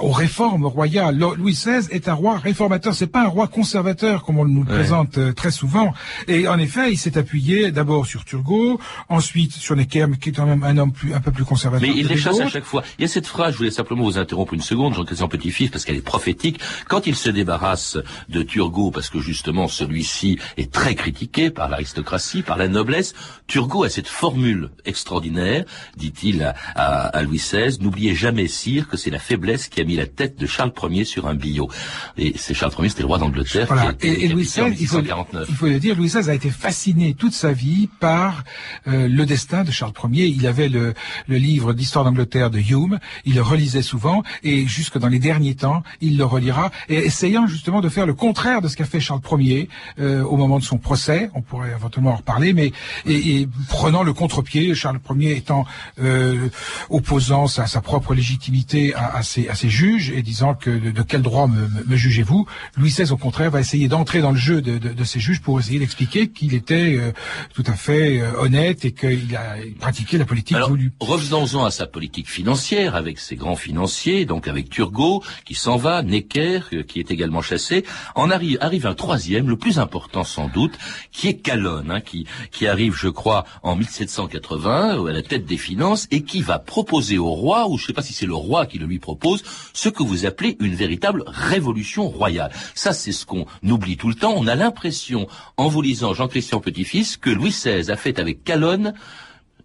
aux 0.00 0.12
réformes 0.12 0.66
royales. 0.66 1.18
Louis 1.38 1.52
XVI 1.52 1.86
est 1.90 2.08
un 2.08 2.14
roi 2.14 2.36
réformateur, 2.36 2.94
c'est 2.94 3.06
pas 3.06 3.22
un 3.22 3.28
roi 3.28 3.46
conservateur 3.46 4.24
comme 4.24 4.38
on 4.38 4.44
nous 4.44 4.64
le 4.64 4.66
présente 4.66 5.18
euh, 5.18 5.32
très 5.32 5.52
souvent. 5.52 5.94
Et 6.26 6.48
en 6.48 6.58
effet, 6.58 6.90
il 6.92 6.98
s'est 6.98 7.16
appuyé 7.16 7.70
d'abord 7.70 8.06
sur 8.06 8.24
Turgot, 8.24 8.80
ensuite 9.08 9.52
sur 9.52 9.76
Necker, 9.76 10.06
qui 10.20 10.30
est 10.30 10.32
quand 10.32 10.46
même 10.46 10.64
un 10.64 10.76
homme 10.78 10.92
plus, 10.92 11.14
un 11.14 11.20
peu 11.20 11.30
plus 11.30 11.44
conservateur. 11.44 11.88
Mais 11.88 11.94
il 11.96 12.08
les 12.08 12.16
chasse 12.16 12.40
à 12.40 12.48
chaque 12.48 12.64
fois. 12.64 12.82
Il 12.98 13.02
y 13.02 13.04
a 13.04 13.08
cette 13.08 13.28
phrase, 13.28 13.52
je 13.52 13.58
voulais 13.58 13.70
simplement 13.70 14.02
vous 14.02 14.18
interrompre 14.18 14.52
une 14.54 14.60
seconde, 14.60 14.94
Jean-Christian 14.94 15.28
Petit-Fils, 15.28 15.70
parce 15.70 15.84
qu'elle 15.84 15.96
est 15.96 16.00
prophétique. 16.00 16.60
Quand 16.88 17.06
il 17.06 17.14
se 17.14 17.30
débarrasse 17.30 17.98
de 18.28 18.42
Turgot, 18.42 18.90
parce 18.90 19.08
que 19.08 19.20
justement 19.20 19.68
celui-ci 19.68 20.38
est 20.56 20.72
très 20.72 20.96
critiqué 20.96 21.50
par 21.50 21.68
l'aristocratie, 21.68 22.42
par 22.42 22.56
la 22.56 22.66
noblesse, 22.66 23.14
Turgot 23.46 23.84
a 23.84 23.90
cette 23.90 24.08
formule 24.08 24.70
extraordinaire, 24.84 25.64
dit-il 25.96 26.42
à, 26.74 27.06
à, 27.06 27.22
Louis 27.22 27.38
XVI, 27.38 27.78
n'oubliez 27.80 28.16
jamais, 28.16 28.48
sire, 28.48 28.88
que 28.88 28.96
c'est 28.96 29.10
la 29.10 29.20
faiblesse 29.20 29.68
qui 29.68 29.80
a 29.80 29.84
mis 29.84 29.96
la 29.96 30.06
tête 30.06 30.36
de 30.36 30.46
Charles 30.46 30.72
Ier 30.90 31.04
sur 31.04 31.27
un 31.27 31.27
billot. 31.34 31.68
Et 32.16 32.34
c'est 32.36 32.54
Charles 32.54 32.72
Ier, 32.78 32.88
c'était 32.88 33.02
le 33.02 33.08
roi 33.08 33.18
d'Angleterre. 33.18 33.66
Voilà. 33.68 33.92
et, 34.02 34.28
Louis 34.28 34.44
XVI, 34.44 34.74
il 34.78 34.86
faut, 34.86 35.00
il 35.48 35.54
faut, 35.54 35.66
le 35.66 35.78
dire, 35.78 35.96
Louis 35.96 36.08
XVI 36.08 36.30
a 36.30 36.34
été 36.34 36.50
fasciné 36.50 37.14
toute 37.14 37.32
sa 37.32 37.52
vie 37.52 37.88
par 38.00 38.44
euh, 38.86 39.08
le 39.08 39.26
destin 39.26 39.64
de 39.64 39.70
Charles 39.70 39.92
Ier. 40.12 40.26
Il 40.26 40.46
avait 40.46 40.68
le, 40.68 40.94
le 41.26 41.36
livre 41.36 41.72
d'histoire 41.72 42.04
d'Angleterre 42.04 42.50
de 42.50 42.58
Hume, 42.58 42.98
il 43.24 43.34
le 43.34 43.42
relisait 43.42 43.82
souvent, 43.82 44.22
et 44.42 44.66
jusque 44.66 44.98
dans 44.98 45.08
les 45.08 45.18
derniers 45.18 45.54
temps, 45.54 45.82
il 46.00 46.16
le 46.16 46.24
relira, 46.24 46.70
et 46.88 46.96
essayant 46.96 47.46
justement 47.46 47.80
de 47.80 47.88
faire 47.88 48.06
le 48.06 48.14
contraire 48.14 48.60
de 48.60 48.68
ce 48.68 48.76
qu'a 48.76 48.84
fait 48.84 49.00
Charles 49.00 49.20
Ier 49.38 49.68
euh, 49.98 50.22
au 50.22 50.36
moment 50.36 50.58
de 50.58 50.64
son 50.64 50.78
procès. 50.78 51.30
On 51.34 51.42
pourrait 51.42 51.70
éventuellement 51.70 52.12
en 52.12 52.16
reparler, 52.16 52.52
mais 52.52 52.72
et, 53.06 53.40
et 53.40 53.48
prenant 53.68 54.02
le 54.02 54.12
contre-pied, 54.12 54.74
Charles 54.74 55.00
Ier 55.16 55.36
étant 55.36 55.64
euh, 56.00 56.48
opposant 56.90 57.46
sa, 57.46 57.66
sa, 57.66 57.80
propre 57.80 58.14
légitimité 58.14 58.94
à, 58.94 59.16
à, 59.16 59.22
ses, 59.22 59.48
à, 59.48 59.54
ses, 59.54 59.68
juges 59.68 60.10
et 60.10 60.22
disant 60.22 60.54
que 60.54 60.70
de, 60.70 61.02
quel 61.18 61.24
droit 61.24 61.48
me, 61.48 61.66
me, 61.84 61.96
jugez-vous, 61.96 62.46
Louis 62.76 62.90
XVI 62.90 63.10
au 63.10 63.16
contraire 63.16 63.50
va 63.50 63.58
essayer 63.58 63.88
d'entrer 63.88 64.20
dans 64.20 64.30
le 64.30 64.36
jeu 64.36 64.62
de, 64.62 64.78
de, 64.78 64.90
de 64.90 65.04
ces 65.04 65.18
juges 65.18 65.40
pour 65.40 65.58
essayer 65.58 65.80
d'expliquer 65.80 66.28
qu'il 66.28 66.54
était 66.54 66.96
euh, 66.96 67.10
tout 67.54 67.64
à 67.66 67.72
fait 67.72 68.20
euh, 68.20 68.38
honnête 68.38 68.84
et 68.84 68.92
qu'il 68.92 69.34
a 69.34 69.56
pratiqué 69.80 70.16
la 70.16 70.24
politique 70.24 70.56
Alors, 70.56 70.68
voulue. 70.68 70.92
Revenons-en 71.00 71.64
à 71.64 71.72
sa 71.72 71.86
politique 71.86 72.30
financière 72.30 72.94
avec 72.94 73.18
ses 73.18 73.34
grands 73.34 73.56
financiers, 73.56 74.26
donc 74.26 74.46
avec 74.46 74.70
Turgot 74.70 75.24
qui 75.44 75.56
s'en 75.56 75.76
va, 75.76 76.04
Necker 76.04 76.60
euh, 76.72 76.84
qui 76.84 77.00
est 77.00 77.10
également 77.10 77.42
chassé. 77.42 77.84
En 78.14 78.30
arrive, 78.30 78.58
arrive 78.60 78.86
un 78.86 78.94
troisième, 78.94 79.48
le 79.48 79.56
plus 79.56 79.80
important 79.80 80.22
sans 80.22 80.46
doute, 80.46 80.78
qui 81.10 81.26
est 81.26 81.34
Calonne, 81.34 81.90
hein, 81.90 82.00
qui, 82.00 82.28
qui 82.52 82.68
arrive, 82.68 82.94
je 82.94 83.08
crois, 83.08 83.44
en 83.64 83.74
1780 83.74 85.04
à 85.04 85.12
la 85.12 85.22
tête 85.22 85.46
des 85.46 85.56
finances 85.56 86.06
et 86.12 86.22
qui 86.22 86.42
va 86.42 86.60
proposer 86.60 87.18
au 87.18 87.30
roi, 87.30 87.68
ou 87.68 87.76
je 87.76 87.82
ne 87.82 87.86
sais 87.88 87.92
pas 87.92 88.02
si 88.02 88.12
c'est 88.12 88.26
le 88.26 88.36
roi 88.36 88.66
qui 88.66 88.78
le 88.78 88.86
lui 88.86 89.00
propose, 89.00 89.42
ce 89.72 89.88
que 89.88 90.04
vous 90.04 90.24
appelez 90.24 90.56
une 90.60 90.76
véritable 90.76 91.07
révolution 91.26 92.08
royale. 92.08 92.50
Ça, 92.74 92.92
c'est 92.92 93.12
ce 93.12 93.26
qu'on 93.26 93.46
oublie 93.62 93.96
tout 93.96 94.08
le 94.08 94.14
temps. 94.14 94.34
On 94.36 94.46
a 94.46 94.54
l'impression, 94.54 95.28
en 95.56 95.68
vous 95.68 95.82
lisant 95.82 96.14
Jean-Christian 96.14 96.60
Petit-Fils, 96.60 97.16
que 97.16 97.30
Louis 97.30 97.50
XVI 97.50 97.90
a 97.90 97.96
fait 97.96 98.18
avec 98.18 98.44
Calonne 98.44 98.94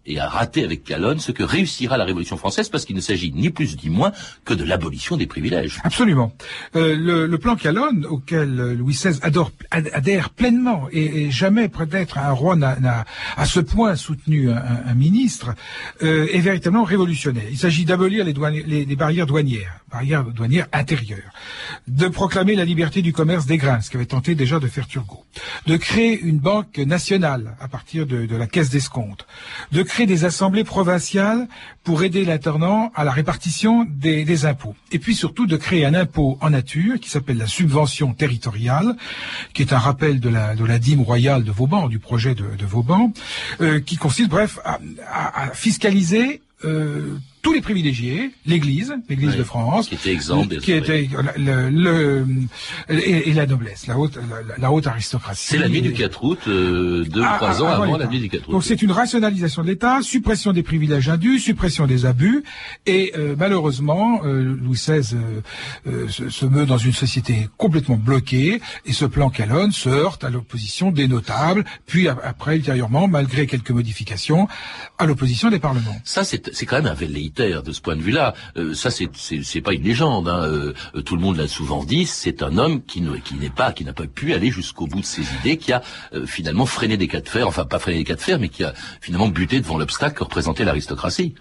et 0.06 0.18
a 0.18 0.28
raté 0.28 0.64
avec 0.64 0.84
Calonne 0.84 1.18
ce 1.18 1.32
que 1.32 1.42
réussira 1.42 1.96
la 1.96 2.04
Révolution 2.04 2.36
française 2.36 2.68
parce 2.68 2.84
qu'il 2.84 2.96
ne 2.96 3.00
s'agit 3.00 3.32
ni 3.32 3.50
plus 3.50 3.76
ni 3.82 3.90
moins 3.90 4.12
que 4.44 4.54
de 4.54 4.64
l'abolition 4.64 5.16
des 5.16 5.26
privilèges. 5.26 5.80
Absolument. 5.84 6.32
Euh, 6.76 6.94
le, 6.96 7.26
le, 7.26 7.38
plan 7.38 7.56
Calonne, 7.56 8.06
auquel 8.06 8.74
Louis 8.74 8.94
XVI 8.94 9.18
adore, 9.22 9.50
adhère 9.70 10.30
pleinement 10.30 10.88
et, 10.92 11.30
jamais 11.30 11.68
peut-être 11.68 12.18
un 12.18 12.32
roi 12.32 12.56
n'a 12.56 13.04
à 13.36 13.46
ce 13.46 13.60
point 13.60 13.96
soutenu 13.96 14.50
un, 14.50 14.62
un 14.86 14.94
ministre, 14.94 15.54
euh, 16.02 16.26
est 16.32 16.40
véritablement 16.40 16.84
révolutionnaire. 16.84 17.44
Il 17.50 17.58
s'agit 17.58 17.84
d'abolir 17.84 18.24
les, 18.24 18.34
les, 18.66 18.84
les, 18.84 18.96
barrières 18.96 19.26
douanières, 19.26 19.80
barrières 19.90 20.24
douanières 20.24 20.66
intérieures, 20.72 21.32
de 21.88 22.08
proclamer 22.08 22.54
la 22.54 22.64
liberté 22.64 23.02
du 23.02 23.12
commerce 23.12 23.46
des 23.46 23.56
grains, 23.56 23.80
ce 23.80 23.90
qu'avait 23.90 24.06
tenté 24.06 24.34
déjà 24.34 24.60
de 24.60 24.66
faire 24.66 24.86
Turgot, 24.86 25.24
de 25.66 25.76
créer 25.76 26.20
une 26.20 26.38
banque 26.38 26.78
nationale 26.78 27.56
à 27.60 27.68
partir 27.68 28.06
de, 28.06 28.26
de 28.26 28.36
la 28.36 28.46
caisse 28.46 28.70
d'escompte, 28.70 29.26
de 29.72 29.82
des 30.02 30.24
assemblées 30.24 30.64
provinciales 30.64 31.48
pour 31.84 32.02
aider 32.02 32.24
l'internant 32.24 32.90
à 32.94 33.04
la 33.04 33.12
répartition 33.12 33.86
des, 33.88 34.44
impôts. 34.44 34.74
Et 34.90 34.98
puis 34.98 35.14
surtout 35.14 35.46
de 35.46 35.56
créer 35.56 35.86
un 35.86 35.94
impôt 35.94 36.38
en 36.40 36.50
nature 36.50 36.98
qui 36.98 37.08
s'appelle 37.08 37.38
la 37.38 37.46
subvention 37.46 38.12
territoriale, 38.12 38.96
qui 39.52 39.62
est 39.62 39.72
un 39.72 39.78
rappel 39.78 40.18
de 40.18 40.28
la, 40.28 40.78
dîme 40.78 41.02
royale 41.02 41.44
de 41.44 41.52
Vauban, 41.52 41.88
du 41.88 42.00
projet 42.00 42.34
de, 42.34 42.66
Vauban, 42.66 43.12
euh, 43.60 43.80
qui 43.80 43.96
consiste 43.96 44.28
bref 44.28 44.58
à 44.64 45.50
fiscaliser 45.54 46.42
euh, 46.64 47.18
tous 47.44 47.52
les 47.52 47.60
privilégiés, 47.60 48.30
l'Église, 48.46 48.94
l'Église 49.08 49.36
de 49.36 49.44
France, 49.44 49.88
qui 49.88 49.94
était 49.96 50.12
exempte, 50.12 50.58
qui 50.58 50.72
était 50.72 51.08
le, 51.36 51.68
le, 51.68 52.26
et, 52.88 53.28
et, 53.28 53.32
la 53.34 53.46
noblesse, 53.46 53.86
la 53.86 53.98
haute, 53.98 54.16
la, 54.16 54.56
la 54.56 54.72
haute 54.72 54.86
aristocratie. 54.86 55.48
C'est 55.48 55.58
la 55.58 55.68
nuit 55.68 55.82
du 55.82 55.92
4 55.92 56.24
août, 56.24 56.38
euh, 56.48 57.04
deux 57.04 57.22
ah, 57.22 57.34
trois 57.36 57.62
ans 57.62 57.66
ah, 57.68 57.74
avant, 57.82 57.98
la 57.98 58.06
nuit 58.06 58.20
du 58.20 58.30
4 58.30 58.48
août. 58.48 58.52
Donc 58.52 58.64
c'est 58.64 58.80
une 58.80 58.90
rationalisation 58.90 59.62
de 59.62 59.68
l'État, 59.68 60.00
suppression 60.00 60.54
des 60.54 60.62
privilèges 60.62 61.10
indus, 61.10 61.38
suppression 61.38 61.86
des 61.86 62.06
abus, 62.06 62.44
et 62.86 63.12
euh, 63.16 63.36
malheureusement, 63.38 64.22
euh, 64.24 64.56
Louis 64.58 64.78
XVI 64.78 65.14
euh, 65.14 65.42
euh, 65.86 66.08
se, 66.08 66.30
se, 66.30 66.46
meut 66.46 66.64
dans 66.64 66.78
une 66.78 66.94
société 66.94 67.48
complètement 67.58 67.96
bloquée, 67.96 68.62
et 68.86 68.92
ce 68.94 69.04
plan 69.04 69.28
Calonne 69.28 69.70
se 69.70 69.90
heurte 69.90 70.24
à 70.24 70.30
l'opposition 70.30 70.92
des 70.92 71.08
notables, 71.08 71.64
puis 71.84 72.08
après 72.08 72.56
ultérieurement, 72.56 73.06
malgré 73.06 73.46
quelques 73.46 73.70
modifications, 73.70 74.48
à 74.96 75.04
l'opposition 75.04 75.50
des 75.50 75.58
parlements. 75.58 75.96
Ça 76.04 76.24
c'est 76.24 76.64
quand 76.64 76.76
même 76.76 76.86
un 76.86 76.94
de 77.34 77.72
ce 77.72 77.80
point 77.80 77.96
de 77.96 78.02
vue-là. 78.02 78.34
Euh, 78.56 78.74
ça, 78.74 78.90
c'est 78.90 79.08
c'est 79.14 79.60
pas 79.60 79.72
une 79.72 79.82
légende. 79.82 80.28
Hein. 80.28 80.44
Euh, 80.44 80.72
tout 81.04 81.16
le 81.16 81.22
monde 81.22 81.36
l'a 81.36 81.48
souvent 81.48 81.84
dit. 81.84 82.06
C'est 82.06 82.42
un 82.42 82.58
homme 82.58 82.82
qui 82.82 83.00
n'est 83.00 83.50
pas 83.50 83.72
qui 83.72 83.84
n'a 83.84 83.92
pas 83.92 84.06
pu 84.06 84.34
aller 84.34 84.50
jusqu'au 84.50 84.86
bout 84.86 85.00
de 85.00 85.06
ses 85.06 85.22
idées, 85.40 85.56
qui 85.56 85.72
a 85.72 85.82
euh, 86.14 86.26
finalement 86.26 86.66
freiné 86.66 86.96
des 86.96 87.08
cas 87.08 87.20
de 87.20 87.28
fer, 87.28 87.46
enfin 87.46 87.64
pas 87.64 87.78
freiné 87.78 87.98
des 87.98 88.04
cas 88.04 88.14
de 88.14 88.20
fer, 88.20 88.38
mais 88.38 88.48
qui 88.48 88.64
a 88.64 88.72
finalement 89.00 89.28
buté 89.28 89.60
devant 89.60 89.78
l'obstacle 89.78 90.16
que 90.16 90.24
représentait 90.24 90.64
l'aristocratie. 90.64 91.34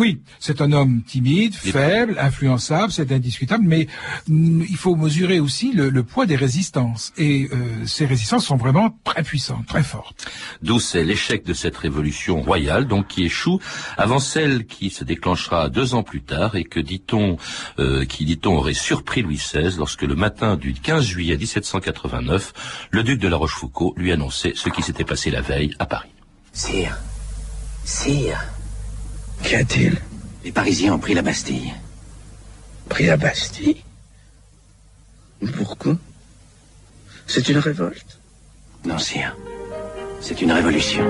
Oui, 0.00 0.22
c'est 0.38 0.62
un 0.62 0.72
homme 0.72 1.02
timide, 1.02 1.54
faible, 1.54 2.16
influençable, 2.18 2.90
c'est 2.90 3.12
indiscutable, 3.12 3.64
mais 3.66 3.86
mm, 4.28 4.62
il 4.66 4.76
faut 4.78 4.96
mesurer 4.96 5.40
aussi 5.40 5.74
le, 5.74 5.90
le 5.90 6.02
poids 6.02 6.24
des 6.24 6.36
résistances. 6.36 7.12
Et 7.18 7.50
euh, 7.52 7.84
ces 7.84 8.06
résistances 8.06 8.46
sont 8.46 8.56
vraiment 8.56 8.98
très 9.04 9.22
puissantes, 9.22 9.66
très 9.66 9.82
fortes. 9.82 10.26
D'où 10.62 10.80
c'est 10.80 11.04
l'échec 11.04 11.44
de 11.44 11.52
cette 11.52 11.76
révolution 11.76 12.40
royale, 12.40 12.86
donc 12.86 13.08
qui 13.08 13.24
échoue 13.24 13.60
avant 13.98 14.20
celle 14.20 14.64
qui 14.64 14.88
se 14.88 15.04
déclenchera 15.04 15.68
deux 15.68 15.94
ans 15.94 16.02
plus 16.02 16.22
tard 16.22 16.56
et 16.56 16.64
que 16.64 16.80
dit-on, 16.80 17.36
euh, 17.78 18.06
qui 18.06 18.24
dit-on 18.24 18.56
aurait 18.56 18.72
surpris 18.72 19.20
Louis 19.20 19.36
XVI 19.36 19.76
lorsque 19.76 20.00
le 20.00 20.14
matin 20.14 20.56
du 20.56 20.72
15 20.72 21.04
juillet 21.04 21.36
1789, 21.36 22.88
le 22.90 23.02
duc 23.02 23.20
de 23.20 23.28
la 23.28 23.36
Rochefoucauld 23.36 23.92
lui 23.98 24.12
annonçait 24.12 24.54
ce 24.56 24.70
qui 24.70 24.80
s'était 24.80 25.04
passé 25.04 25.30
la 25.30 25.42
veille 25.42 25.74
à 25.78 25.84
Paris. 25.84 26.08
Sire, 26.54 26.96
sire. 27.84 28.40
Qu'y 29.42 29.56
a-t-il? 29.56 29.96
Les 30.44 30.52
Parisiens 30.52 30.94
ont 30.94 30.98
pris 30.98 31.14
la 31.14 31.22
Bastille. 31.22 31.72
Pris 32.88 33.06
la 33.06 33.16
Bastille? 33.16 33.82
Pourquoi? 35.56 35.96
C'est 37.26 37.48
une 37.48 37.58
révolte? 37.58 38.18
Non, 38.84 38.98
sire. 38.98 39.36
C'est 40.20 40.40
une 40.42 40.52
révolution. 40.52 41.04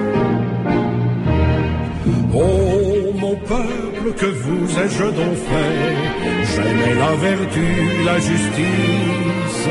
Oh, 2.33 3.13
mon 3.15 3.37
peuple, 3.37 4.15
que 4.17 4.27
vous 4.27 4.79
ai-je 4.79 5.05
donc 5.05 5.37
fait? 5.49 6.55
J'aimais 6.55 6.95
la 6.95 7.15
vertu, 7.17 8.05
la 8.05 8.19
justice. 8.19 9.69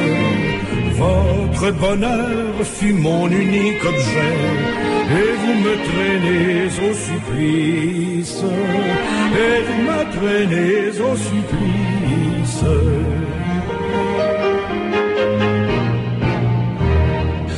Votre 0.98 1.72
bonheur 1.72 2.66
fut 2.66 2.94
mon 2.94 3.30
unique 3.30 3.84
objet 3.84 4.99
et 5.12 5.32
vous 5.42 5.56
me 5.66 5.76
traînez 5.90 6.66
au 6.88 6.94
supplice, 6.94 8.44
et 9.44 9.58
vous 9.68 9.82
me 9.90 10.02
traînez 10.18 11.00
au 11.00 11.16
supplice. 11.16 12.66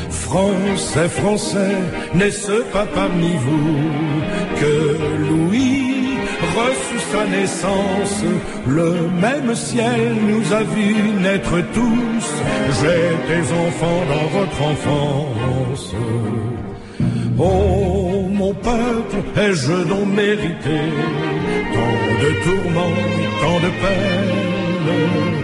Français, 0.09 1.09
Français, 1.09 1.75
n'est-ce 2.15 2.61
pas 2.71 2.85
parmi 2.85 3.33
vous 3.45 3.81
que 4.59 4.97
Louis 5.29 5.91
ressuscite 6.55 6.91
sa 7.11 7.25
naissance, 7.25 8.23
le 8.65 9.09
même 9.09 9.53
ciel 9.55 10.15
nous 10.29 10.53
a 10.53 10.63
vu 10.63 10.95
naître 11.19 11.57
tous. 11.73 12.25
J'étais 12.79 13.53
enfant 13.53 13.99
dans 14.11 14.39
votre 14.39 14.61
enfance. 14.61 15.93
Oh, 17.43 18.27
mon 18.30 18.54
peuple, 18.54 19.17
ai-je 19.36 19.77
donc 19.91 20.08
mérité 20.23 20.80
tant 21.75 21.97
de 22.23 22.30
tourments, 22.45 22.97
tant 23.41 23.60
de 23.65 23.71
peines 23.82 25.41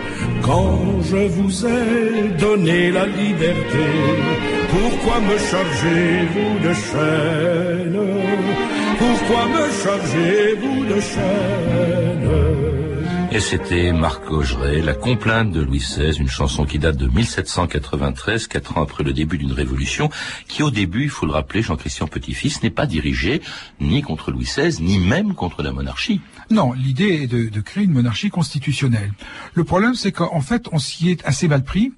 quand 0.47 1.01
je 1.01 1.27
vous 1.35 1.65
ai 1.65 2.29
donné 2.39 2.91
la 2.91 3.05
liberté 3.05 3.85
Pourquoi 4.73 5.19
me 5.29 5.37
chargez-vous 5.49 6.53
de 6.67 6.73
chaînes 6.87 8.07
Pourquoi 9.01 9.43
me 9.55 9.65
chargez-vous 9.83 10.85
de 10.85 10.99
chaînes 11.11 12.76
et 13.37 13.39
c'était 13.39 13.91
Marc 13.91 14.31
Augeret, 14.31 14.81
La 14.81 14.95
complainte 14.95 15.51
de 15.51 15.61
Louis 15.61 15.77
XVI, 15.77 16.17
une 16.17 16.27
chanson 16.27 16.65
qui 16.65 16.79
date 16.79 16.97
de 16.97 17.05
1793, 17.05 18.47
quatre 18.47 18.79
ans 18.79 18.81
après 18.81 19.03
le 19.03 19.13
début 19.13 19.37
d'une 19.37 19.51
révolution, 19.51 20.09
qui 20.47 20.63
au 20.63 20.71
début, 20.71 21.03
il 21.03 21.09
faut 21.09 21.27
le 21.27 21.33
rappeler, 21.33 21.61
Jean-Christian 21.61 22.07
Petit-Fils, 22.07 22.63
n'est 22.63 22.71
pas 22.71 22.87
dirigée 22.87 23.43
ni 23.79 24.01
contre 24.01 24.31
Louis 24.31 24.45
XVI, 24.45 24.81
ni 24.81 24.97
même 24.97 25.35
contre 25.35 25.61
la 25.61 25.71
monarchie. 25.71 26.19
Non, 26.49 26.71
l'idée 26.71 27.23
est 27.23 27.27
de, 27.27 27.61
créer 27.61 27.83
une 27.83 27.91
monarchie 27.91 28.29
constitutionnelle. 28.29 29.11
Le 29.53 29.63
problème, 29.63 29.95
c'est 29.95 30.11
qu'en 30.11 30.39
fait, 30.39 30.67
on 30.71 30.79
s'y 30.79 31.09
est 31.09 31.25
assez 31.25 31.47
mal 31.47 31.63
pris, 31.63 31.91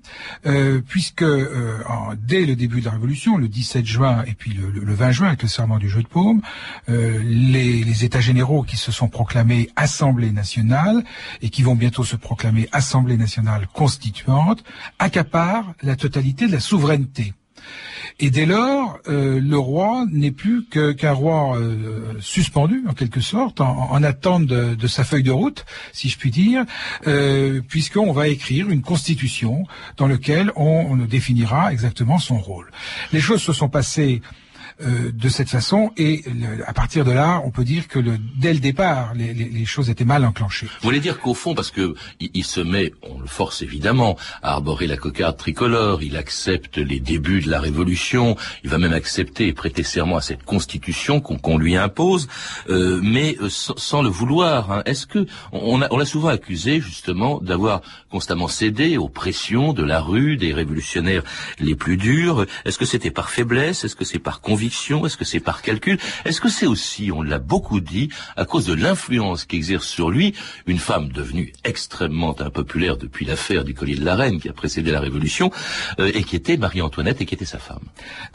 euh, 0.46 0.82
puisque 0.88 1.22
euh, 1.22 1.78
dès 2.18 2.46
le 2.46 2.56
début 2.56 2.80
de 2.80 2.86
la 2.86 2.92
Révolution, 2.92 3.38
le 3.38 3.48
17 3.48 3.86
juin 3.86 4.24
et 4.26 4.34
puis 4.34 4.54
le, 4.54 4.94
20 4.94 5.12
juin, 5.12 5.28
avec 5.28 5.44
le 5.44 5.48
serment 5.48 5.78
du 5.78 5.88
jeu 5.88 6.02
de 6.02 6.08
paume, 6.08 6.42
euh, 6.90 7.20
les, 7.24 7.84
les 7.84 8.06
États 8.06 8.22
généraux 8.22 8.64
qui 8.64 8.78
se 8.78 8.92
sont 8.92 9.08
proclamés 9.08 9.70
Assemblée 9.76 10.32
nationale 10.32 11.04
et 11.42 11.50
qui 11.50 11.62
vont 11.62 11.76
bientôt 11.76 12.04
se 12.04 12.16
proclamer 12.16 12.68
Assemblée 12.72 13.18
nationale 13.18 13.68
constituante, 13.72 14.64
accaparent 14.98 15.74
la 15.84 15.96
totalité 15.96 16.48
de 16.48 16.54
la 16.54 16.60
souveraineté. 16.60 17.34
Et 18.22 18.32
dès 18.32 18.45
lors, 18.45 19.00
euh, 19.08 19.39
le 19.39 19.58
roi 19.58 20.06
n'est 20.12 20.32
plus 20.32 20.65
qu'un 20.65 21.13
roi 21.13 21.58
euh, 21.58 22.13
suspendu, 22.19 22.84
en 22.89 22.93
quelque 22.93 23.22
sorte, 23.22 23.62
en, 23.62 24.04
attente 24.04 24.45
de, 24.45 24.88
sa 24.88 25.04
feuille 25.04 25.24
de 25.24 25.32
route, 25.32 25.65
si 25.93 26.10
je 26.10 26.17
puis 26.17 26.32
dire, 26.32 26.65
euh, 27.08 27.62
puisqu'on 27.67 28.12
va 28.12 28.28
écrire 28.28 28.69
une 28.69 28.82
constitution 28.82 29.63
dans 29.98 30.08
laquelle 30.08 30.52
on, 30.58 30.88
on 30.89 30.95
définira 30.98 31.72
exactement 31.72 32.19
son 32.19 32.38
rôle. 32.38 32.72
Les 33.13 33.22
choses 33.22 33.41
se 33.41 33.54
sont 33.54 33.69
passées 33.69 34.22
euh, 34.82 35.12
de 35.12 35.28
cette 35.28 35.50
façon. 35.50 35.92
Et 35.98 36.24
à 36.65 36.72
partir 36.72 37.04
de 37.04 37.12
là, 37.12 37.42
on 37.44 37.52
peut 37.52 37.65
dire 37.65 37.89
que 37.89 38.00
le, 38.00 38.18
dès 38.38 38.54
le 38.54 38.60
départ, 38.60 39.13
les, 39.13 39.34
les, 39.34 39.50
les, 39.50 39.65
choses 39.65 39.89
étaient 39.89 40.06
mal 40.06 40.24
enclenchées. 40.24 40.68
Vous 40.68 40.88
voulez 40.88 41.02
dire 41.02 41.20
qu'au 41.20 41.34
fond, 41.34 41.54
parce 41.54 41.70
que 41.70 41.96
il, 42.22 42.46
se 42.46 42.62
met, 42.62 42.94
on 43.02 43.20
le 43.20 43.28
force 43.28 43.62
évidemment, 43.62 44.15
à 44.42 44.54
arborer 44.54 44.88
la 44.88 44.96
cocarde 44.96 45.36
tricolore, 45.36 46.02
il 46.02 46.15
accepte 46.15 46.78
les 46.78 47.02
débuts 47.02 47.42
de 47.42 47.50
la 47.50 47.60
Révolution, 47.60 48.38
il 48.63 48.70
va 48.70 48.78
même 48.78 48.94
accepter 48.94 49.48
et 49.48 49.54
prêter 49.54 49.84
serment 49.84 50.15
à 50.15 50.22
cette 50.22 50.44
Constitution 50.44 51.20
qu'on 51.20 51.58
lui 51.58 51.76
impose, 51.76 52.30
euh, 52.70 53.02
mais 53.04 53.36
euh, 53.42 53.50
sans, 53.50 54.02
le 54.02 54.10
vouloir. 54.10 54.72
Hein. 54.72 54.84
Est-ce 54.86 55.06
que 55.06 55.26
on 55.52 55.78
l'a 55.78 55.89
on 55.92 56.06
souvent 56.06 56.30
accusé 56.30 56.80
justement 56.80 57.39
d'avoir 57.42 57.82
constamment 58.10 58.48
cédé 58.48 58.98
aux 58.98 59.10
pressions 59.10 59.74
de 59.74 59.84
la 59.84 60.00
rue, 60.00 60.38
des 60.38 60.54
révolutionnaires 60.54 61.24
les 61.60 61.76
plus 61.76 61.98
durs 61.98 62.46
Est-ce 62.63 62.78
que 62.78 62.86
c'était 62.86 63.12
par 63.12 63.30
faiblesse? 63.30 63.84
Est-ce 63.84 63.98
que 63.98 64.06
c'est 64.06 64.20
par 64.20 64.39
conviction 64.39 64.69
est-ce 64.70 65.18
que 65.18 65.26
c'est 65.26 65.40
par 65.40 65.62
calcul? 65.62 65.98
Est-ce 66.26 66.42
que 66.42 66.50
c'est 66.50 66.66
aussi, 66.66 67.12
on 67.12 67.22
l'a 67.22 67.40
beaucoup 67.40 67.80
dit, 67.80 68.10
à 68.36 68.46
cause 68.46 68.66
de 68.66 68.74
l'influence 68.74 69.46
qu'exerce 69.46 69.88
sur 69.88 70.10
lui 70.10 70.34
une 70.68 70.80
femme 70.80 71.10
devenue 71.10 71.54
extrêmement 71.64 72.40
impopulaire 72.40 72.98
depuis 72.98 73.26
l'affaire 73.26 73.64
du 73.64 73.74
collier 73.74 73.96
de 73.96 74.06
la 74.06 74.16
reine 74.16 74.40
qui 74.40 74.50
a 74.50 74.54
précédé 74.54 74.92
la 74.92 75.00
Révolution 75.00 75.52
euh, 76.00 76.12
et 76.14 76.24
qui 76.24 76.36
était 76.36 76.58
Marie-Antoinette 76.58 77.22
et 77.22 77.26
qui 77.26 77.36
était 77.36 77.46
sa 77.46 77.60
femme? 77.60 77.80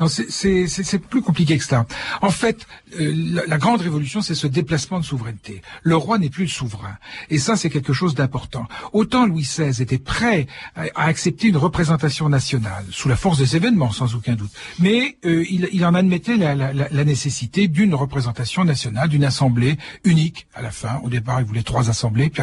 Non, 0.01 0.09
c'est 0.09 0.99
plus 0.99 1.23
compliqué 1.23 1.59
que 1.59 1.64
ça. 1.64 1.87
En 2.23 2.31
fait, 2.31 2.66
euh, 2.99 3.42
la, 3.47 3.59
grande 3.59 3.81
révolution, 3.81 4.20
c'est 4.20 4.35
ce 4.35 4.47
déplacement 4.47 5.01
de 5.01 5.05
souveraineté. 5.05 5.62
Le 5.83 5.97
roi 5.97 6.18
n'est 6.18 6.31
plus 6.31 6.44
le 6.44 6.51
souverain. 6.51 6.97
Et 7.31 7.38
ça, 7.38 7.57
c'est 7.57 7.70
quelque 7.70 7.92
chose 7.92 8.14
d'important. 8.14 8.66
Autant 8.92 9.27
Louis 9.27 9.42
XVI 9.42 9.83
était 9.83 9.99
prêt 9.99 10.47
à, 10.75 10.87
accepter 10.97 11.49
une 11.49 11.57
représentation 11.57 12.29
nationale, 12.29 12.85
sous 12.90 13.09
la 13.09 13.16
force 13.16 13.38
des 13.38 13.57
événements, 13.57 13.92
sans 13.92 14.14
aucun 14.14 14.35
doute. 14.35 14.51
Mais 14.79 15.18
euh, 15.25 15.44
il, 15.49 15.68
il 15.73 15.85
en 15.85 15.94
admettait 15.94 16.23
la, 16.32 16.54
la, 16.54 17.04
nécessité 17.04 17.68
d'une 17.68 17.94
représentation 17.94 18.64
nationale, 18.64 19.08
d'une 19.08 19.24
assemblée 19.24 19.76
unique 20.04 20.46
à 20.54 20.62
la 20.62 20.70
fin. 20.70 21.00
Au 21.04 21.08
départ, 21.08 21.40
il 21.40 21.46
voulait 21.46 21.62
trois 21.62 21.90
assemblées, 21.90 22.30
puis 22.30 22.42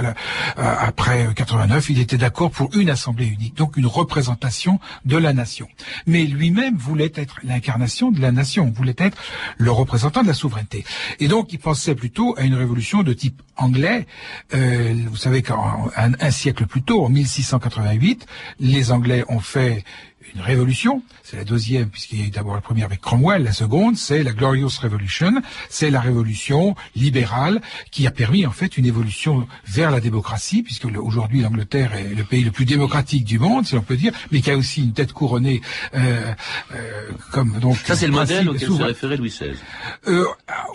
après 0.56 1.28
89, 1.36 1.90
il 1.90 2.00
était 2.00 2.18
d'accord 2.18 2.52
pour 2.52 2.70
une 2.76 2.90
assemblée 2.90 3.26
unique, 3.26 3.56
donc 3.56 3.78
une 3.78 3.88
représentation 3.88 4.80
de 5.06 5.18
la 5.18 5.34
nation. 5.34 5.68
Mais 6.06 6.26
lui-même 6.26 6.78
voulait 6.78 7.12
être 7.16 7.38
l'incarnation 7.44 8.12
de 8.12 8.22
la 8.22 8.32
nation, 8.32 8.72
voulait 8.72 8.96
être 8.98 9.18
le 9.58 9.72
représentant 9.72 10.22
de 10.22 10.28
la 10.28 10.34
souveraineté. 10.34 10.86
Et 11.20 11.28
donc, 11.28 11.54
il 11.54 11.60
pensait 11.60 11.96
plutôt 11.96 12.36
à 12.38 12.44
une 12.44 12.56
révolution 12.56 13.04
de 13.04 13.14
type 13.14 13.42
anglais. 13.58 14.06
Euh, 14.54 14.94
vous 15.10 15.18
savez 15.18 15.42
qu'un 15.42 15.58
un 15.96 16.32
siècle 16.32 16.66
plus 16.66 16.84
tôt, 16.84 17.06
en 17.06 17.10
1688, 17.10 18.26
les 18.60 18.92
Anglais 18.92 19.24
ont 19.30 19.40
fait 19.40 19.84
une 20.36 20.42
révolution. 20.42 21.04
C'est 21.24 21.38
la 21.38 21.44
deuxième, 21.44 21.90
puisqu'il 21.90 22.20
y 22.20 22.24
a 22.24 22.26
eu 22.28 22.30
d'abord 22.30 22.56
la 22.56 22.62
première 22.62 22.86
avec 22.86 23.02
Cromwell. 23.02 23.44
La 23.44 23.52
seconde, 23.52 23.98
c'est 23.98 24.24
la 24.24 24.32
Glorious 24.32 24.70
Revolution. 24.82 25.42
C'est 25.70 25.90
la 25.90 26.00
révolution 26.00 26.76
libérale 26.96 27.62
qui 27.92 28.08
a 28.08 28.12
permis 28.12 28.46
en 28.46 28.52
fait 28.52 28.78
une 28.78 28.86
évolution 28.86 29.48
vers 29.68 29.92
la 29.92 30.00
démocratie, 30.00 30.64
puisque 30.64 30.86
aujourd'hui 30.86 31.42
l'Angleterre 31.42 31.94
est 31.96 32.16
le 32.16 32.24
pays 32.24 32.44
le 32.44 32.52
plus 32.52 32.66
démocratique 32.66 33.26
du 33.26 33.40
monde, 33.40 33.66
si 33.66 33.76
l'on 33.76 33.82
peut 33.82 33.98
dire, 33.98 34.14
mais 34.32 34.42
qui 34.42 34.52
a 34.52 34.58
aussi 34.58 34.84
une 34.84 34.94
tête 34.94 35.14
couronnée 35.14 35.62
euh, 35.94 36.34
euh, 36.74 37.10
comme 37.32 37.60
donc. 37.60 37.78
Ça 37.78 37.96
c'est 37.96 38.08
le 38.08 38.14
modèle 38.14 38.50
auquel 38.50 38.68
se 38.68 38.84
référait 38.84 39.18
Louis 39.18 39.30
XVI. 39.30 39.52
Euh, 40.08 40.26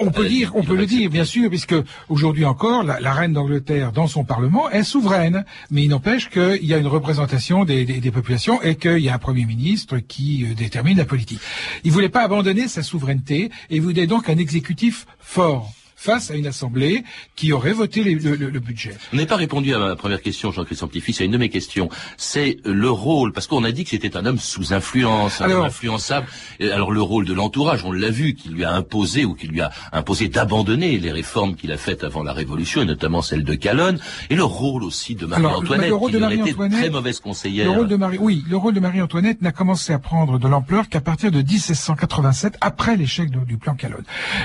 on 0.00 0.10
peut 0.10 0.28
dire, 0.28 0.52
on 0.54 0.62
peut 0.62 0.76
le 0.76 0.86
dire, 0.86 1.10
bien 1.10 1.24
sûr, 1.24 1.48
puisque 1.48 1.74
aujourd'hui 2.08 2.44
encore, 2.44 2.82
la, 2.82 3.12
reine 3.12 3.32
d'Angleterre 3.32 3.92
dans 3.92 4.06
son 4.06 4.24
parlement 4.24 4.68
est 4.70 4.82
souveraine, 4.82 5.44
mais 5.70 5.84
il 5.84 5.88
n'empêche 5.88 6.28
qu'il 6.28 6.64
y 6.64 6.74
a 6.74 6.78
une 6.78 6.86
représentation 6.86 7.64
des, 7.64 7.84
des, 7.86 8.00
des 8.00 8.10
populations 8.10 8.60
et 8.62 8.76
qu'il 8.76 8.98
y 8.98 9.08
a 9.08 9.14
un 9.14 9.18
premier 9.18 9.45
ministre 9.46 9.98
qui 9.98 10.44
euh, 10.44 10.54
détermine 10.54 10.98
la 10.98 11.04
politique. 11.04 11.40
Il 11.84 11.92
voulait 11.92 12.08
pas 12.08 12.22
abandonner 12.22 12.68
sa 12.68 12.82
souveraineté 12.82 13.50
et 13.70 13.80
voulait 13.80 14.06
donc 14.06 14.28
un 14.28 14.36
exécutif 14.36 15.06
fort 15.18 15.72
face 16.06 16.30
à 16.30 16.36
une 16.36 16.46
assemblée 16.46 17.02
qui 17.34 17.52
aurait 17.52 17.72
voté 17.72 18.04
le, 18.04 18.60
budget. 18.60 18.94
Vous 19.10 19.16
n'avez 19.16 19.26
pas 19.26 19.34
répondu 19.34 19.74
à 19.74 19.80
ma 19.80 19.96
première 19.96 20.22
question, 20.22 20.52
Jean-Christian 20.52 20.86
Petit-Fils, 20.86 21.20
à 21.20 21.24
une 21.24 21.32
de 21.32 21.36
mes 21.36 21.48
questions. 21.48 21.88
C'est 22.16 22.58
le 22.64 22.88
rôle, 22.88 23.32
parce 23.32 23.48
qu'on 23.48 23.64
a 23.64 23.72
dit 23.72 23.82
que 23.82 23.90
c'était 23.90 24.16
un 24.16 24.24
homme 24.24 24.38
sous 24.38 24.72
influence, 24.72 25.40
un 25.40 25.50
homme 25.50 25.64
influençable. 25.64 26.28
Alors 26.60 26.92
le 26.92 27.02
rôle 27.02 27.24
de 27.24 27.34
l'entourage, 27.34 27.84
on 27.84 27.90
l'a 27.90 28.10
vu, 28.10 28.34
qui 28.34 28.50
lui 28.50 28.62
a 28.62 28.72
imposé 28.72 29.24
ou 29.24 29.34
qui 29.34 29.48
lui 29.48 29.60
a 29.60 29.72
imposé 29.92 30.28
d'abandonner 30.28 30.96
les 30.98 31.10
réformes 31.10 31.56
qu'il 31.56 31.72
a 31.72 31.76
faites 31.76 32.04
avant 32.04 32.22
la 32.22 32.32
Révolution, 32.32 32.82
et 32.82 32.84
notamment 32.84 33.20
celle 33.20 33.42
de 33.42 33.54
Calonne, 33.56 33.98
et 34.30 34.36
le 34.36 34.44
rôle 34.44 34.84
aussi 34.84 35.16
de 35.16 35.26
Marie-Antoinette, 35.26 35.92
qui 35.92 36.18
Marie 36.18 36.38
été 36.38 36.54
très 36.54 36.88
mauvaise 36.88 37.18
conseillère. 37.18 37.66
Le 37.66 37.78
rôle 37.78 37.88
de 37.88 37.96
Marie, 37.96 38.18
oui, 38.20 38.44
le 38.48 38.56
rôle 38.56 38.74
de 38.74 38.80
Marie-Antoinette 38.80 39.42
n'a 39.42 39.50
commencé 39.50 39.92
à 39.92 39.98
prendre 39.98 40.38
de 40.38 40.46
l'ampleur 40.46 40.88
qu'à 40.88 41.00
partir 41.00 41.32
de 41.32 41.42
1787, 41.42 42.58
après 42.60 42.94
l'échec 42.94 43.28
du 43.28 43.56
plan 43.56 43.74
Calonne. 43.74 44.04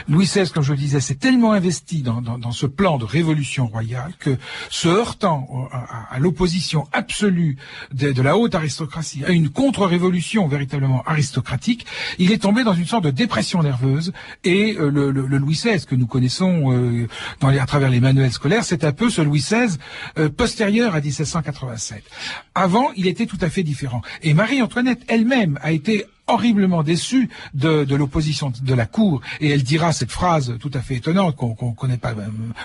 Louis 0.09 0.25
XVI, 0.25 0.49
comme 0.49 0.63
je 0.63 0.71
le 0.71 0.79
disais, 0.79 0.99
c'est 0.99 1.19
tellement 1.19 1.50
investi 1.53 2.01
dans, 2.01 2.51
ce 2.51 2.65
plan 2.65 2.97
de 2.97 3.05
révolution 3.05 3.67
royale 3.67 4.13
que, 4.19 4.37
se 4.69 4.87
heurtant 4.87 5.69
à, 5.71 6.19
l'opposition 6.19 6.87
absolue 6.91 7.57
de, 7.93 8.21
la 8.21 8.37
haute 8.37 8.55
aristocratie, 8.55 9.23
à 9.25 9.31
une 9.31 9.49
contre-révolution 9.49 10.47
véritablement 10.47 11.03
aristocratique, 11.05 11.85
il 12.19 12.31
est 12.31 12.41
tombé 12.41 12.63
dans 12.63 12.73
une 12.73 12.85
sorte 12.85 13.03
de 13.03 13.11
dépression 13.11 13.63
nerveuse 13.63 14.13
et 14.43 14.77
euh, 14.79 14.89
le, 14.89 15.11
Louis 15.11 15.55
XVI 15.55 15.85
que 15.85 15.95
nous 15.95 16.07
connaissons 16.07 16.71
euh, 16.71 17.07
à 17.41 17.65
travers 17.65 17.89
les 17.89 17.99
manuels 17.99 18.31
scolaires, 18.31 18.63
c'est 18.63 18.83
un 18.83 18.91
peu 18.91 19.09
ce 19.09 19.21
Louis 19.21 19.39
XVI 19.39 19.77
euh, 20.17 20.29
postérieur 20.29 20.95
à 20.95 21.01
1787. 21.01 22.03
Avant, 22.55 22.91
il 22.95 23.07
était 23.07 23.25
tout 23.25 23.37
à 23.41 23.49
fait 23.49 23.63
différent. 23.63 24.01
Et 24.23 24.33
Marie-Antoinette 24.33 25.01
elle-même 25.07 25.59
a 25.61 25.71
été 25.71 26.05
horriblement 26.27 26.83
déçue 26.83 27.29
de, 27.53 27.95
l'opposition 27.95 28.51
de 28.61 28.73
la 28.73 28.85
cour 28.85 29.21
et 29.39 29.49
elle 29.49 29.63
dira 29.63 29.91
cette 29.93 30.11
phrase 30.11 30.57
tout 30.59 30.71
à 30.73 30.81
fait 30.81 30.95
étonnante 30.95 31.35
qu'on 31.35 31.73
connaît 31.73 31.97
pas, 31.97 32.13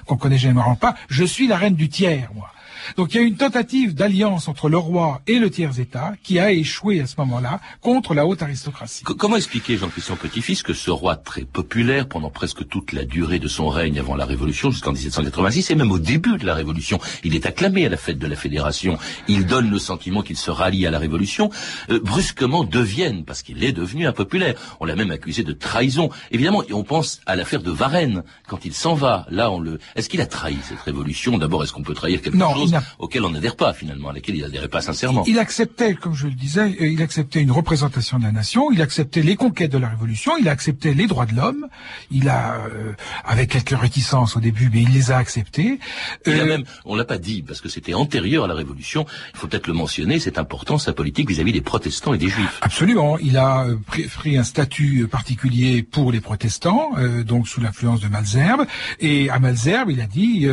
qu'on 0.06 0.16
connaît 0.16 0.38
généralement 0.38 0.76
pas. 0.76 0.94
Je 1.08 1.24
suis 1.24 1.46
la 1.46 1.56
reine 1.56 1.74
du 1.74 1.88
tiers, 1.88 2.30
moi. 2.34 2.50
Donc 2.96 3.14
il 3.14 3.20
y 3.20 3.20
a 3.20 3.26
une 3.26 3.36
tentative 3.36 3.94
d'alliance 3.94 4.48
entre 4.48 4.68
le 4.68 4.78
roi 4.78 5.22
et 5.26 5.38
le 5.38 5.50
tiers-État 5.50 6.14
qui 6.22 6.38
a 6.38 6.52
échoué 6.52 7.00
à 7.00 7.06
ce 7.06 7.14
moment-là 7.18 7.60
contre 7.80 8.14
la 8.14 8.26
haute 8.26 8.42
aristocratie. 8.42 9.04
comment 9.04 9.36
expliquer, 9.36 9.76
Jean-Christian 9.76 10.16
Petit-Fils, 10.16 10.62
que 10.62 10.74
ce 10.74 10.90
roi 10.90 11.16
très 11.16 11.42
populaire 11.42 12.08
pendant 12.08 12.30
presque 12.30 12.66
toute 12.68 12.92
la 12.92 13.04
durée 13.04 13.38
de 13.38 13.48
son 13.48 13.68
règne 13.68 13.98
avant 13.98 14.14
la 14.14 14.24
Révolution, 14.24 14.70
jusqu'en 14.70 14.92
1786, 14.92 15.70
et 15.70 15.74
même 15.74 15.90
au 15.90 15.98
début 15.98 16.38
de 16.38 16.46
la 16.46 16.54
Révolution, 16.54 16.98
il 17.24 17.34
est 17.34 17.46
acclamé 17.46 17.86
à 17.86 17.88
la 17.88 17.96
fête 17.96 18.18
de 18.18 18.26
la 18.26 18.36
Fédération, 18.36 18.98
il 19.28 19.46
donne 19.46 19.70
le 19.70 19.78
sentiment 19.78 20.22
qu'il 20.22 20.36
se 20.36 20.50
rallie 20.50 20.86
à 20.86 20.90
la 20.90 20.98
Révolution, 20.98 21.50
euh, 21.90 22.00
brusquement 22.00 22.64
devienne, 22.64 23.24
parce 23.24 23.42
qu'il 23.42 23.64
est 23.64 23.72
devenu 23.72 24.06
impopulaire. 24.06 24.54
On 24.80 24.84
l'a 24.84 24.96
même 24.96 25.10
accusé 25.10 25.42
de 25.42 25.52
trahison. 25.52 26.10
Évidemment, 26.30 26.62
on 26.72 26.84
pense 26.84 27.20
à 27.26 27.36
l'affaire 27.36 27.62
de 27.62 27.70
Varennes, 27.70 28.22
quand 28.46 28.64
il 28.64 28.74
s'en 28.74 28.94
va. 28.94 29.26
Là, 29.30 29.50
on 29.50 29.60
le... 29.60 29.78
Est-ce 29.94 30.08
qu'il 30.08 30.20
a 30.20 30.26
trahi 30.26 30.58
cette 30.62 30.80
révolution? 30.80 31.38
D'abord, 31.38 31.62
est-ce 31.64 31.72
qu'on 31.72 31.82
peut 31.82 31.94
trahir 31.94 32.22
quelque 32.22 32.38
chose? 32.38 32.75
Auquel 32.98 33.24
on 33.24 33.30
n'adhère 33.30 33.56
pas, 33.56 33.72
finalement, 33.72 34.10
à 34.10 34.12
laquelle 34.12 34.36
il 34.36 34.42
n'adhérait 34.42 34.68
pas 34.68 34.80
sincèrement 34.80 35.24
Il 35.26 35.38
acceptait, 35.38 35.94
comme 35.94 36.14
je 36.14 36.26
le 36.26 36.34
disais, 36.34 36.76
euh, 36.80 36.88
il 36.88 37.02
acceptait 37.02 37.40
une 37.40 37.50
représentation 37.50 38.18
de 38.18 38.24
la 38.24 38.32
nation, 38.32 38.70
il 38.72 38.82
acceptait 38.82 39.22
les 39.22 39.36
conquêtes 39.36 39.72
de 39.72 39.78
la 39.78 39.88
Révolution, 39.88 40.32
il 40.38 40.48
acceptait 40.48 40.94
les 40.94 41.06
droits 41.06 41.26
de 41.26 41.34
l'homme, 41.34 41.66
il 42.10 42.28
a, 42.28 42.54
euh, 42.54 42.92
avec 43.24 43.50
quelques 43.50 43.78
réticences 43.78 44.36
au 44.36 44.40
début, 44.40 44.70
mais 44.72 44.82
il 44.82 44.92
les 44.92 45.10
a 45.10 45.16
acceptés. 45.16 45.78
Il 46.26 46.40
a 46.40 46.44
même, 46.44 46.64
on 46.84 46.96
l'a 46.96 47.04
pas 47.04 47.18
dit, 47.18 47.42
parce 47.42 47.60
que 47.60 47.68
c'était 47.68 47.94
antérieur 47.94 48.44
à 48.44 48.48
la 48.48 48.54
Révolution, 48.54 49.06
il 49.34 49.38
faut 49.38 49.46
peut-être 49.46 49.66
le 49.66 49.74
mentionner, 49.74 50.18
c'est 50.18 50.38
important, 50.38 50.78
sa 50.78 50.92
politique 50.92 51.28
vis-à-vis 51.28 51.52
des 51.52 51.60
protestants 51.60 52.14
et 52.14 52.18
des 52.18 52.28
juifs. 52.28 52.58
Absolument, 52.60 53.18
il 53.18 53.36
a 53.36 53.66
pris, 53.86 54.36
un 54.36 54.44
statut 54.44 55.06
particulier 55.06 55.82
pour 55.82 56.12
les 56.12 56.20
protestants, 56.20 56.90
donc 57.24 57.48
sous 57.48 57.60
l'influence 57.60 58.00
de 58.00 58.08
Malzerbe, 58.08 58.66
et 59.00 59.30
à 59.30 59.38
Malzerbe, 59.38 59.90
il 59.90 60.00
a 60.00 60.06
dit, 60.06 60.46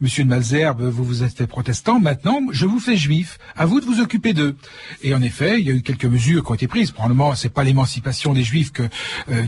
Monsieur 0.00 0.24
de 0.24 0.28
Malzerbe, 0.28 0.82
vous 0.82 1.04
vous 1.04 1.22
êtes 1.22 1.36
fait 1.36 1.46
protestant, 1.60 2.00
maintenant 2.00 2.40
je 2.52 2.64
vous 2.64 2.80
fais 2.80 2.96
juif, 2.96 3.38
à 3.54 3.66
vous 3.66 3.80
de 3.80 3.84
vous 3.84 4.00
occuper 4.00 4.32
d'eux. 4.32 4.56
Et 5.02 5.14
en 5.14 5.20
effet, 5.20 5.60
il 5.60 5.66
y 5.66 5.70
a 5.70 5.74
eu 5.74 5.82
quelques 5.82 6.06
mesures 6.06 6.42
qui 6.42 6.50
ont 6.50 6.54
été 6.54 6.66
prises. 6.66 6.90
Probablement, 6.90 7.34
c'est 7.34 7.50
pas 7.50 7.64
l'émancipation 7.64 8.32
des 8.32 8.42
juifs 8.42 8.72
que, 8.72 8.84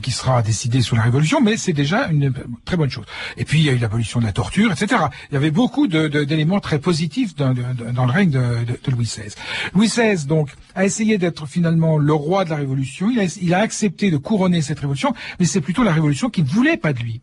qui 0.03 0.11
sera 0.11 0.43
décidée 0.43 0.83
sous 0.83 0.95
la 0.95 1.01
Révolution, 1.01 1.41
mais 1.41 1.57
c'est 1.57 1.73
déjà 1.73 2.09
une 2.09 2.31
très 2.67 2.77
bonne 2.77 2.91
chose. 2.91 3.07
Et 3.39 3.47
puis 3.47 3.61
il 3.61 3.65
y 3.65 3.71
a 3.71 3.73
eu 3.73 3.79
l'abolition 3.79 4.21
de 4.21 4.27
la 4.27 4.33
torture, 4.33 4.71
etc. 4.71 5.05
Il 5.31 5.35
y 5.35 5.37
avait 5.39 5.51
beaucoup 5.51 5.87
d'éléments 5.87 6.61
très 6.61 6.79
positifs 6.79 7.35
dans, 7.35 7.55
le 7.55 8.13
règne 8.13 8.31
de, 8.31 8.41
de, 8.65 8.91
Louis 8.91 9.07
XVI. 9.07 9.35
Louis 9.75 9.87
XVI, 9.87 10.27
donc, 10.27 10.51
a 10.75 10.85
essayé 10.85 11.17
d'être 11.17 11.47
finalement 11.47 11.97
le 11.97 12.13
roi 12.13 12.45
de 12.45 12.51
la 12.51 12.57
Révolution. 12.57 13.11
Il 13.11 13.21
a, 13.21 13.39
il 13.41 13.55
a 13.55 13.61
accepté 13.61 14.11
de 14.11 14.19
couronner 14.19 14.61
cette 14.61 14.81
révolution, 14.81 15.15
mais 15.41 15.47
c'est 15.47 15.63
plutôt 15.63 15.83
la 15.83 15.93
Révolution 15.93 16.29
qui 16.29 16.43
ne 16.43 16.49
voulait 16.49 16.77
pas 16.77 16.93
de 16.93 16.99
lui. 16.99 17.23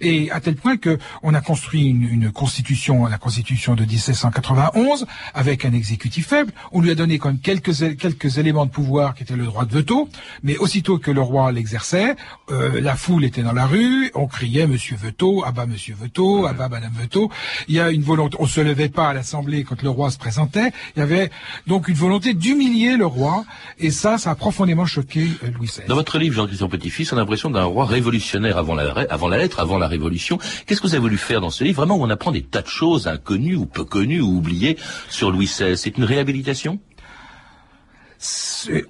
Et 0.00 0.30
à 0.30 0.40
tel 0.40 0.56
point 0.56 0.76
que 0.76 0.98
on 1.22 1.34
a 1.34 1.40
construit 1.40 1.86
une, 1.86 2.02
une 2.02 2.32
constitution, 2.32 3.06
la 3.06 3.18
constitution 3.18 3.74
de 3.74 3.84
1791, 3.84 5.06
avec 5.34 5.64
un 5.64 5.72
exécutif 5.72 6.28
faible. 6.28 6.52
On 6.72 6.80
lui 6.80 6.90
a 6.90 6.94
donné 6.94 7.18
quand 7.18 7.28
même 7.28 7.40
quelques, 7.40 7.96
quelques 7.96 8.38
éléments 8.38 8.66
de 8.66 8.70
pouvoir 8.70 9.14
qui 9.14 9.22
étaient 9.22 9.36
le 9.36 9.44
droit 9.44 9.64
de 9.64 9.72
veto, 9.72 10.08
mais 10.42 10.56
aussitôt 10.58 10.98
que 10.98 11.10
le 11.10 11.20
roi 11.20 11.52
l'exerçait, 11.52 12.16
euh, 12.50 12.80
la 12.80 12.96
foule 12.96 13.24
était 13.24 13.42
dans 13.42 13.52
la 13.52 13.66
rue, 13.66 14.10
on 14.14 14.26
criait 14.26 14.66
Monsieur 14.66 14.96
Veto, 14.96 15.44
bah 15.54 15.66
Monsieur 15.66 15.94
Veto, 15.98 16.48
bah 16.56 16.68
Madame 16.68 16.92
Veto. 16.98 17.30
Il 17.68 17.74
y 17.74 17.80
a 17.80 17.90
une 17.90 18.02
volonté, 18.02 18.36
on 18.40 18.46
se 18.46 18.60
levait 18.60 18.88
pas 18.88 19.08
à 19.08 19.14
l'Assemblée 19.14 19.64
quand 19.64 19.82
le 19.82 19.90
roi 19.90 20.10
se 20.10 20.18
présentait. 20.18 20.72
Il 20.96 21.00
y 21.00 21.02
avait 21.02 21.30
donc 21.66 21.88
une 21.88 21.94
volonté 21.94 22.34
d'humilier 22.34 22.96
le 22.96 23.06
roi, 23.06 23.44
et 23.78 23.90
ça, 23.90 24.18
ça 24.18 24.30
a 24.30 24.34
profondément 24.34 24.86
choqué 24.86 25.28
euh, 25.44 25.50
Louis 25.56 25.66
XVI. 25.66 25.86
Dans 25.88 25.94
votre 25.94 26.18
livre, 26.18 26.34
Jean-Christian 26.34 26.68
Petit-Fils, 26.68 27.12
on 27.12 27.16
a 27.16 27.20
l'impression 27.20 27.50
d'un 27.50 27.64
roi 27.64 27.86
révolutionnaire 27.86 28.58
avant 28.58 28.74
la, 28.74 29.06
avant 29.10 29.28
la 29.28 29.38
avant 29.56 29.78
la 29.78 29.88
Révolution. 29.88 30.38
Qu'est-ce 30.66 30.80
que 30.80 30.86
vous 30.86 30.94
avez 30.94 31.00
voulu 31.00 31.18
faire 31.18 31.40
dans 31.40 31.50
ce 31.50 31.64
livre? 31.64 31.76
Vraiment, 31.76 31.96
on 32.00 32.10
apprend 32.10 32.32
des 32.32 32.42
tas 32.42 32.62
de 32.62 32.68
choses 32.68 33.06
inconnues 33.06 33.56
ou 33.56 33.66
peu 33.66 33.84
connues 33.84 34.20
ou 34.20 34.36
oubliées 34.36 34.76
sur 35.08 35.30
Louis 35.30 35.46
XVI. 35.46 35.76
C'est 35.76 35.96
une 35.96 36.04
réhabilitation? 36.04 36.78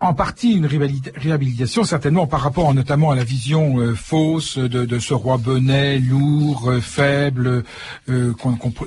En 0.00 0.14
partie 0.14 0.52
une 0.52 0.66
réhabilitation, 0.66 1.84
certainement 1.84 2.26
par 2.26 2.40
rapport 2.40 2.72
notamment 2.72 3.10
à 3.10 3.14
la 3.14 3.24
vision 3.24 3.78
euh, 3.78 3.94
fausse 3.94 4.56
de, 4.58 4.86
de, 4.86 4.98
ce 4.98 5.12
roi 5.12 5.36
bonnet, 5.36 5.98
lourd, 5.98 6.70
euh, 6.70 6.80
faible, 6.80 7.64
euh, 8.08 8.32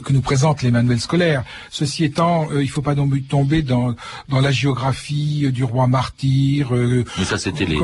que 0.04 0.14
nous 0.14 0.22
présente 0.22 0.64
les 0.64 0.72
manuels 0.72 1.00
scolaires. 1.00 1.44
Ceci 1.70 2.04
étant, 2.04 2.48
il 2.52 2.62
ne 2.62 2.66
faut 2.68 2.82
pas 2.82 2.96
tomber 3.30 3.62
dans, 3.62 3.96
dans 4.30 4.42
la 4.42 4.52
géographie 4.52 5.52
du 5.52 5.64
roi 5.64 5.88
martyr. 5.88 6.72
Mais 6.72 7.26
ça, 7.26 7.38
c'était 7.38 7.66
les, 7.66 7.78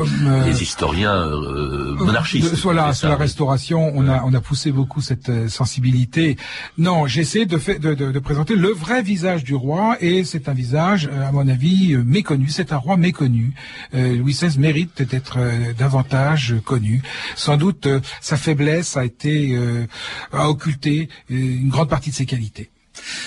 les, 0.46 0.62
historiens 0.62 1.28
monarchistes. 1.98 2.54
voilà, 2.62 2.92
sur 2.92 3.08
la 3.08 3.16
Restauration, 3.16 3.92
on 3.94 4.08
a, 4.08 4.22
on 4.24 4.34
a 4.34 4.40
poussé 4.40 4.72
beaucoup 4.72 5.00
cette 5.00 5.48
sensibilité. 5.48 6.36
Non, 6.76 7.06
j'essaie 7.06 7.46
de, 7.46 7.58
de, 7.78 7.94
de, 7.94 8.12
de 8.12 8.18
présenter 8.18 8.56
le 8.56 8.70
vrai 8.70 9.02
visage 9.02 9.44
du 9.44 9.54
roi, 9.54 9.96
et 10.00 10.24
c'est 10.24 10.48
un 10.48 10.54
visage, 10.54 11.08
à 11.08 11.32
mon 11.32 11.46
avis, 11.48 11.96
méconnu 11.96 12.47
c'est 12.50 12.72
un 12.72 12.76
roi 12.76 12.96
méconnu. 12.96 13.52
Euh, 13.94 14.16
Louis 14.16 14.32
XVI 14.32 14.58
mérite 14.58 15.02
d'être 15.02 15.38
euh, 15.38 15.72
davantage 15.76 16.54
connu. 16.64 17.02
Sans 17.36 17.56
doute, 17.56 17.86
euh, 17.86 18.00
sa 18.20 18.36
faiblesse 18.36 18.96
a 18.96 19.04
été 19.04 19.58
a 20.32 20.48
occulté 20.48 21.08
une 21.28 21.68
grande 21.68 21.88
partie 21.88 22.10
de 22.10 22.14
ses 22.14 22.26
qualités. 22.26 22.70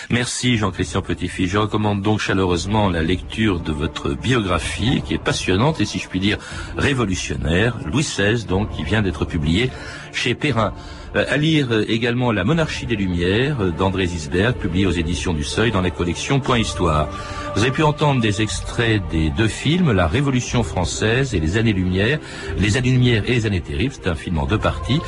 Merci 0.10 0.58
Jean-Christian 0.58 1.02
Petit-Fils. 1.02 1.50
Je 1.50 1.58
recommande 1.58 2.02
donc 2.02 2.20
chaleureusement 2.20 2.90
la 2.90 3.02
lecture 3.02 3.60
de 3.60 3.72
votre 3.72 4.14
biographie 4.14 5.02
qui 5.06 5.14
est 5.14 5.24
passionnante 5.24 5.80
et 5.80 5.86
si 5.86 6.00
je 6.00 6.08
puis 6.08 6.20
dire 6.20 6.38
révolutionnaire. 6.78 7.78
Louis 7.86 8.04
XVI 8.04 8.46
donc 8.46 8.72
qui 8.72 8.84
vient 8.84 9.02
d'être 9.02 9.26
publié 9.26 9.70
chez 10.12 10.36
Perrin. 10.36 10.74
Euh, 11.16 11.26
à 11.28 11.36
lire 11.36 11.68
euh, 11.72 11.84
également 11.90 12.32
La 12.32 12.46
monarchie 12.46 12.86
des 12.86 12.96
Lumières 12.96 13.58
euh, 13.60 13.72
d'André 13.72 14.06
Zisberg, 14.06 14.56
publié 14.56 14.86
aux 14.86 14.92
éditions 14.92 15.34
du 15.34 15.44
Seuil 15.44 15.70
dans 15.72 15.82
la 15.82 15.90
collection 15.90 16.40
Point 16.40 16.60
Histoire. 16.60 17.10
Vous 17.54 17.64
avez 17.64 17.72
pu 17.72 17.84
entendre 17.84 18.22
des 18.22 18.42
extraits 18.42 19.02
des 19.12 19.30
deux 19.30 19.50
films, 19.50 19.92
La 19.92 20.08
Révolution 20.08 20.64
française 20.64 21.36
et 21.36 21.42
Les 21.42 21.58
années 21.58 21.74
Lumière, 21.74 22.20
Les 22.58 22.78
années 22.78 22.92
Lumière 22.92 23.24
et 23.28 23.34
Les 23.34 23.46
années 23.46 23.60
terribles, 23.60 23.94
c'est 23.94 24.10
un 24.10 24.16
film 24.16 24.38
en 24.38 24.46
deux 24.46 24.58
parties, 24.58 25.02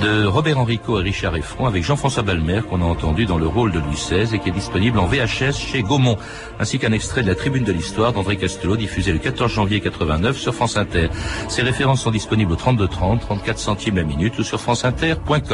de 0.00 0.24
Robert 0.26 0.60
Enrico 0.60 1.00
et 1.00 1.02
Richard 1.02 1.34
Effron 1.34 1.66
avec 1.66 1.82
Jean-François 1.82 2.22
Balmer 2.22 2.60
qu'on 2.70 2.80
a 2.80 2.84
entendu 2.84 3.26
dans 3.26 3.38
le 3.38 3.48
rôle 3.48 3.72
de 3.72 3.80
Louis 3.80 3.96
XVI 3.96 4.32
et 4.32 4.38
qui 4.38 4.50
est 4.50 4.52
disponible 4.52 5.00
en 5.00 5.06
VHS 5.06 5.54
chez 5.54 5.82
Gaumont, 5.82 6.18
ainsi 6.60 6.78
qu'un 6.78 6.92
extrait 6.92 7.22
de 7.22 7.28
la 7.28 7.34
Tribune 7.34 7.64
de 7.64 7.72
l'Histoire 7.72 8.12
d'André 8.12 8.36
Castelot 8.36 8.76
diffusé 8.76 9.12
le 9.12 9.18
14 9.18 9.50
janvier 9.50 9.80
89 9.80 10.36
sur 10.36 10.54
France 10.54 10.76
Inter. 10.76 11.08
Ces 11.48 11.62
références 11.62 12.02
sont 12.02 12.12
disponibles 12.12 12.52
au 12.52 12.56
32 12.56 12.86
30, 12.86 13.20
34 13.22 13.58
centimes 13.58 13.96
la 13.96 14.04
minute 14.04 14.38
ou 14.38 14.44
sur 14.44 14.60
franceinter.com. 14.60 15.47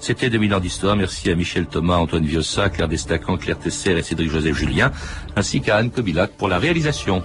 C'était 0.00 0.30
2000 0.30 0.54
ans 0.54 0.60
d'histoire. 0.60 0.96
Merci 0.96 1.30
à 1.30 1.34
Michel 1.34 1.66
Thomas, 1.66 1.96
Antoine 1.96 2.24
Viossa, 2.24 2.68
Claire 2.68 2.88
Destacan, 2.88 3.36
Claire 3.36 3.58
Tesser 3.58 3.92
et 3.92 4.02
Cédric 4.02 4.30
Joseph 4.30 4.56
Julien, 4.56 4.92
ainsi 5.34 5.60
qu'à 5.60 5.76
Anne 5.76 5.90
Kobilac 5.90 6.32
pour 6.32 6.48
la 6.48 6.58
réalisation. 6.58 7.22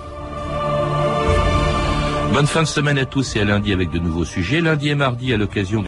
Bonne 2.33 2.47
fin 2.47 2.61
de 2.61 2.67
semaine 2.67 2.97
à 2.97 3.05
tous 3.05 3.35
et 3.35 3.41
à 3.41 3.45
lundi 3.45 3.73
avec 3.73 3.91
de 3.91 3.99
nouveaux 3.99 4.25
sujets. 4.25 4.61
Lundi 4.61 4.89
et 4.89 4.95
mardi 4.95 5.33
à 5.33 5.37
l'occasion 5.37 5.83